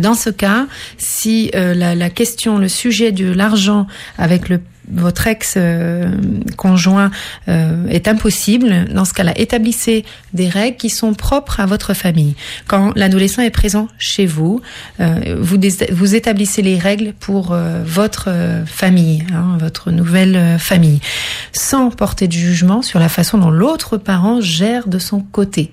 Dans 0.00 0.14
ce 0.14 0.30
cas, 0.30 0.66
si 0.96 1.50
la, 1.52 1.94
la, 1.94 2.10
question, 2.10 2.58
le 2.58 2.68
sujet 2.68 3.12
de 3.12 3.30
l'argent 3.32 3.86
avec 4.16 4.48
le 4.48 4.60
votre 4.90 5.26
ex-conjoint 5.26 7.10
euh, 7.48 7.86
est 7.88 8.08
impossible, 8.08 8.86
dans 8.92 9.04
ce 9.04 9.14
cas-là, 9.14 9.32
établissez 9.36 10.04
des 10.32 10.48
règles 10.48 10.76
qui 10.76 10.90
sont 10.90 11.14
propres 11.14 11.60
à 11.60 11.66
votre 11.66 11.94
famille. 11.94 12.34
Quand 12.66 12.92
l'adolescent 12.96 13.42
est 13.42 13.50
présent 13.50 13.88
chez 13.98 14.26
vous, 14.26 14.60
euh, 15.00 15.36
vous, 15.38 16.14
établissez 16.14 16.62
les 16.62 16.78
règles 16.78 17.12
pour 17.18 17.52
euh, 17.52 17.82
votre 17.84 18.28
famille, 18.66 19.24
hein, 19.32 19.56
votre 19.58 19.90
nouvelle 19.90 20.58
famille, 20.58 21.00
sans 21.52 21.90
porter 21.90 22.28
de 22.28 22.32
jugement 22.32 22.82
sur 22.82 22.98
la 22.98 23.08
façon 23.08 23.38
dont 23.38 23.50
l'autre 23.50 23.96
parent 23.96 24.40
gère 24.40 24.88
de 24.88 24.98
son 24.98 25.20
côté 25.20 25.72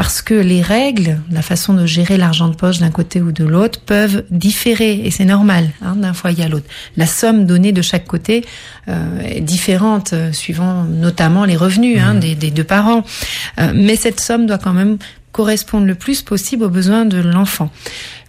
parce 0.00 0.22
que 0.22 0.32
les 0.32 0.62
règles, 0.62 1.20
la 1.30 1.42
façon 1.42 1.74
de 1.74 1.84
gérer 1.84 2.16
l'argent 2.16 2.48
de 2.48 2.54
poche 2.54 2.78
d'un 2.78 2.90
côté 2.90 3.20
ou 3.20 3.32
de 3.32 3.44
l'autre 3.44 3.80
peuvent 3.80 4.24
différer 4.30 4.92
et 5.04 5.10
c'est 5.10 5.26
normal 5.26 5.68
hein, 5.82 5.94
d'un 5.94 6.14
foyer 6.14 6.44
à 6.44 6.48
l'autre. 6.48 6.64
La 6.96 7.04
somme 7.04 7.44
donnée 7.44 7.72
de 7.72 7.82
chaque 7.82 8.06
côté 8.06 8.46
euh, 8.88 9.20
est 9.20 9.42
différente 9.42 10.14
euh, 10.14 10.32
suivant 10.32 10.84
notamment 10.84 11.44
les 11.44 11.54
revenus 11.54 12.00
hein, 12.00 12.14
mmh. 12.14 12.20
des, 12.20 12.34
des, 12.34 12.50
deux 12.50 12.64
parents, 12.64 13.04
euh, 13.58 13.72
mais 13.74 13.94
cette 13.94 14.20
somme 14.20 14.46
doit 14.46 14.56
quand 14.56 14.72
même 14.72 14.96
correspondre 15.32 15.84
le 15.84 15.94
plus 15.94 16.22
possible 16.22 16.64
aux 16.64 16.70
besoins 16.70 17.04
de 17.04 17.18
l'enfant. 17.18 17.70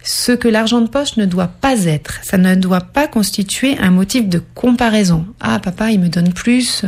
Ce 0.04 0.32
que 0.32 0.48
l'argent 0.48 0.82
de 0.82 0.88
poche 0.88 1.16
ne 1.16 1.24
doit 1.24 1.48
pas 1.48 1.84
être, 1.84 2.18
ça 2.22 2.36
ne 2.36 2.54
doit 2.54 2.82
pas 2.82 3.08
constituer 3.08 3.78
un 3.78 3.90
motif 3.90 4.28
de 4.28 4.42
comparaison. 4.54 5.24
Ah, 5.40 5.58
papa, 5.58 5.90
il 5.90 6.00
me 6.00 6.08
donne 6.08 6.34
plus. 6.34 6.84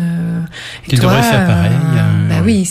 Tu 0.89 0.97
devrais 0.97 1.23
faire 1.23 1.47
pareil. 1.47 1.73
Bah 2.29 2.43
oui, 2.45 2.69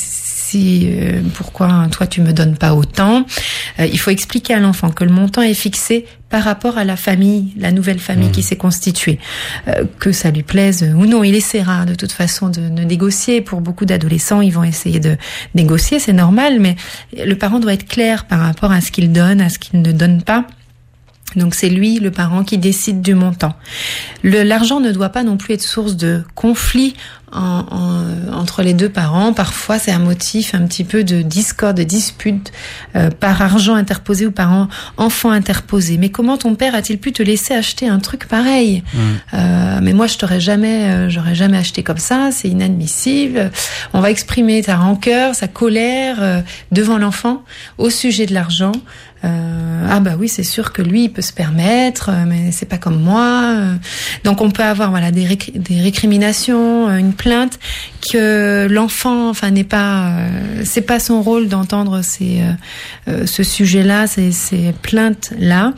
si 0.53 0.87
euh, 0.87 1.21
pourquoi 1.33 1.87
toi 1.91 2.05
tu 2.05 2.21
me 2.21 2.31
donnes 2.31 2.55
pas 2.55 2.75
autant 2.75 3.25
euh, 3.79 3.87
Il 3.91 3.97
faut 3.99 4.11
expliquer 4.11 4.53
à 4.53 4.59
l'enfant 4.59 4.91
que 4.91 5.03
le 5.03 5.11
montant 5.11 5.41
est 5.41 5.55
fixé 5.55 6.05
par 6.29 6.43
rapport 6.43 6.77
à 6.77 6.83
la 6.83 6.95
famille, 6.95 7.53
la 7.57 7.71
nouvelle 7.71 7.99
famille 7.99 8.29
qui 8.31 8.41
mmh. 8.41 8.43
s'est 8.43 8.55
constituée. 8.55 9.19
Euh, 9.67 9.85
que 9.99 10.11
ça 10.11 10.29
lui 10.29 10.43
plaise 10.43 10.83
ou 10.95 11.05
non, 11.05 11.23
il 11.23 11.33
essaiera 11.33 11.85
de 11.85 11.95
toute 11.95 12.11
façon 12.11 12.49
de, 12.49 12.69
de 12.69 12.83
négocier. 12.83 13.41
Pour 13.41 13.61
beaucoup 13.61 13.85
d'adolescents, 13.85 14.41
ils 14.41 14.53
vont 14.53 14.63
essayer 14.63 14.99
de 14.99 15.17
négocier, 15.55 15.99
c'est 15.99 16.13
normal, 16.13 16.59
mais 16.59 16.75
le 17.17 17.35
parent 17.35 17.59
doit 17.59 17.73
être 17.73 17.87
clair 17.87 18.25
par 18.25 18.39
rapport 18.39 18.71
à 18.71 18.81
ce 18.81 18.91
qu'il 18.91 19.11
donne, 19.11 19.41
à 19.41 19.49
ce 19.49 19.57
qu'il 19.57 19.81
ne 19.81 19.91
donne 19.91 20.21
pas. 20.21 20.45
Donc 21.35 21.55
c'est 21.55 21.69
lui, 21.69 21.99
le 21.99 22.11
parent, 22.11 22.43
qui 22.43 22.57
décide 22.57 23.01
du 23.01 23.15
montant. 23.15 23.53
L'argent 24.23 24.79
ne 24.79 24.91
doit 24.91 25.09
pas 25.09 25.23
non 25.23 25.37
plus 25.37 25.53
être 25.55 25.63
source 25.63 25.95
de 25.95 26.23
conflit 26.35 26.95
en, 27.31 27.65
en, 27.71 28.33
entre 28.37 28.61
les 28.61 28.73
deux 28.75 28.89
parents. 28.89 29.33
Parfois, 29.33 29.79
c'est 29.79 29.91
un 29.91 29.99
motif 29.99 30.53
un 30.53 30.67
petit 30.67 30.83
peu 30.83 31.03
de 31.03 31.23
discorde, 31.23 31.77
de 31.77 31.83
dispute 31.83 32.51
euh, 32.95 33.09
par 33.09 33.41
argent 33.41 33.73
interposé 33.73 34.27
ou 34.27 34.31
par 34.31 34.69
enfant 34.97 35.31
interposé. 35.31 35.97
Mais 35.97 36.09
comment 36.09 36.37
ton 36.37 36.53
père 36.53 36.75
a-t-il 36.75 36.99
pu 36.99 37.11
te 37.11 37.23
laisser 37.23 37.55
acheter 37.55 37.87
un 37.89 37.99
truc 37.99 38.27
pareil? 38.27 38.83
Mmh. 38.93 38.99
euh, 39.33 39.79
Mais 39.81 39.93
moi, 39.93 40.05
je 40.05 40.17
t'aurais 40.17 40.39
jamais, 40.39 40.83
euh, 40.83 41.09
j'aurais 41.09 41.35
jamais 41.35 41.57
acheté 41.57 41.81
comme 41.81 41.97
ça. 41.97 42.29
C'est 42.31 42.49
inadmissible. 42.49 43.51
On 43.93 43.99
va 43.99 44.11
exprimer 44.11 44.61
ta 44.61 44.75
rancœur, 44.77 45.33
sa 45.33 45.47
colère 45.47 46.17
euh, 46.21 46.41
devant 46.71 46.99
l'enfant 46.99 47.43
au 47.79 47.89
sujet 47.89 48.27
de 48.27 48.33
l'argent. 48.35 48.73
Euh, 49.23 49.87
ah 49.89 49.99
bah 49.99 50.11
oui, 50.17 50.27
c'est 50.27 50.43
sûr 50.43 50.73
que 50.73 50.81
lui 50.81 51.05
il 51.05 51.09
peut 51.09 51.21
se 51.21 51.33
permettre, 51.33 52.11
mais 52.27 52.51
c'est 52.51 52.65
pas 52.65 52.77
comme 52.77 53.01
moi. 53.01 53.55
Donc 54.23 54.41
on 54.41 54.51
peut 54.51 54.63
avoir 54.63 54.89
voilà 54.89 55.11
des, 55.11 55.37
des 55.55 55.81
récriminations, 55.81 56.89
une 56.89 57.13
plainte 57.13 57.59
que 58.11 58.67
l'enfant, 58.69 59.29
enfin, 59.29 59.51
n'est 59.51 59.63
pas, 59.63 60.09
euh, 60.09 60.61
c'est 60.65 60.81
pas 60.81 60.99
son 60.99 61.21
rôle 61.21 61.47
d'entendre 61.47 62.01
ces, 62.01 62.41
euh, 62.41 62.51
euh, 63.07 63.25
ce 63.25 63.43
sujet-là, 63.43 64.07
ces, 64.07 64.31
ces 64.31 64.73
plaintes-là. 64.81 65.73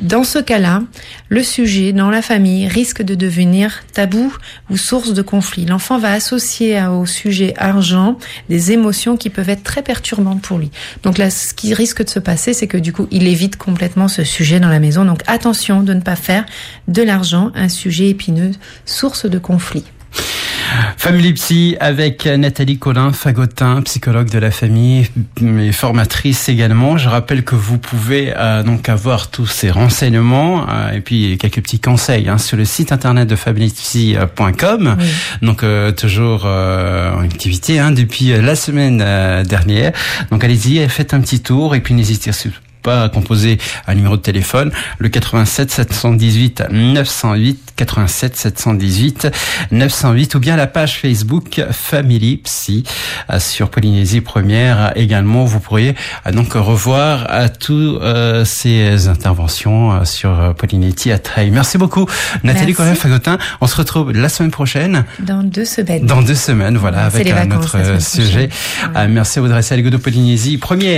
dans 0.00 0.24
ce 0.24 0.38
cas-là, 0.38 0.82
le 1.28 1.42
sujet 1.42 1.92
dans 1.92 2.10
la 2.10 2.22
famille 2.22 2.68
risque 2.68 3.02
de 3.02 3.14
devenir 3.14 3.82
tabou 3.92 4.32
ou 4.70 4.76
source 4.76 5.12
de 5.12 5.22
conflit. 5.22 5.66
L'enfant 5.66 5.98
va 5.98 6.12
associer 6.12 6.82
au 6.86 7.06
sujet 7.06 7.54
argent 7.56 8.18
des 8.48 8.72
émotions 8.72 9.16
qui 9.16 9.30
peuvent 9.30 9.50
être 9.50 9.62
très 9.62 9.82
perturbantes 9.82 10.42
pour 10.42 10.58
lui. 10.58 10.70
Donc 11.02 11.18
là, 11.18 11.30
ce 11.30 11.54
qui 11.54 11.74
risque 11.74 12.04
de 12.04 12.10
se 12.10 12.18
passer, 12.18 12.52
c'est 12.52 12.66
que 12.66 12.78
du 12.78 12.92
coup, 12.92 13.06
il 13.10 13.26
évite 13.26 13.56
complètement 13.56 14.08
ce 14.08 14.24
sujet 14.24 14.60
dans 14.60 14.68
la 14.68 14.80
maison. 14.80 15.04
Donc 15.04 15.20
attention 15.26 15.82
de 15.82 15.94
ne 15.94 16.00
pas 16.00 16.16
faire 16.16 16.46
de 16.88 17.02
l'argent 17.02 17.52
un 17.54 17.68
sujet 17.68 18.08
épineux, 18.08 18.52
source 18.86 19.26
de 19.26 19.38
conflit. 19.38 19.84
Family 20.96 21.32
Psy 21.32 21.76
avec 21.80 22.26
Nathalie 22.26 22.78
Colin 22.78 23.12
Fagotin, 23.12 23.82
psychologue 23.82 24.28
de 24.30 24.38
la 24.38 24.50
famille 24.50 25.08
et 25.42 25.72
formatrice 25.72 26.48
également. 26.48 26.98
Je 26.98 27.08
rappelle 27.08 27.42
que 27.42 27.54
vous 27.54 27.78
pouvez 27.78 28.32
euh, 28.36 28.62
donc 28.62 28.88
avoir 28.88 29.30
tous 29.30 29.46
ces 29.46 29.70
renseignements 29.70 30.66
euh, 30.68 30.92
et 30.92 31.00
puis 31.00 31.38
quelques 31.38 31.62
petits 31.62 31.80
conseils 31.80 32.28
hein, 32.28 32.38
sur 32.38 32.56
le 32.56 32.64
site 32.64 32.92
internet 32.92 33.28
de 33.28 33.36
familypsy.com. 33.36 34.96
Donc 35.42 35.62
euh, 35.62 35.92
toujours 35.92 36.44
en 36.44 37.20
activité 37.22 37.78
hein, 37.78 37.90
depuis 37.90 38.28
la 38.28 38.54
semaine 38.54 38.98
dernière. 39.44 39.92
Donc 40.30 40.44
allez-y, 40.44 40.86
faites 40.88 41.14
un 41.14 41.20
petit 41.20 41.40
tour 41.40 41.74
et 41.74 41.80
puis 41.80 41.94
n'hésitez 41.94 42.32
surtout 42.32 42.60
pas 42.82 43.08
composer 43.08 43.58
un 43.86 43.94
numéro 43.94 44.16
de 44.16 44.22
téléphone, 44.22 44.72
le 44.98 45.08
87 45.08 45.70
718 45.70 46.64
908, 46.70 47.69
87 47.80 48.36
718 48.36 49.28
908, 49.70 50.34
ou 50.34 50.38
bien 50.38 50.56
la 50.56 50.66
page 50.66 50.98
Facebook 50.98 51.62
Family 51.70 52.36
Psy 52.36 52.84
euh, 53.30 53.40
sur 53.40 53.70
Polynésie 53.70 54.20
Première 54.20 54.92
également. 54.96 55.46
Vous 55.46 55.60
pourriez 55.60 55.94
euh, 56.26 56.32
donc 56.32 56.52
revoir 56.52 57.24
à 57.30 57.44
euh, 57.44 57.48
toutes 57.58 58.46
ces 58.46 59.08
interventions 59.08 60.04
sur 60.04 60.54
Polynésie 60.56 61.10
à 61.10 61.18
Treil. 61.18 61.50
Merci 61.50 61.78
beaucoup, 61.78 62.06
Nathalie 62.44 62.74
Corin 62.74 62.94
Fagotin. 62.94 63.38
On 63.62 63.66
se 63.66 63.76
retrouve 63.76 64.12
la 64.12 64.28
semaine 64.28 64.50
prochaine. 64.50 65.04
Dans 65.20 65.42
deux 65.42 65.64
semaines. 65.64 66.04
Dans 66.04 66.20
deux 66.20 66.34
semaines, 66.34 66.76
voilà, 66.76 67.04
avec 67.04 67.30
un 67.30 67.50
autre 67.52 67.78
sujet. 68.02 68.50
Merci 69.08 69.38
à 69.38 69.42
rester 69.42 69.74
à 69.74 69.78
de 69.78 69.96
Polynésie 69.96 70.58
Première. 70.58 70.90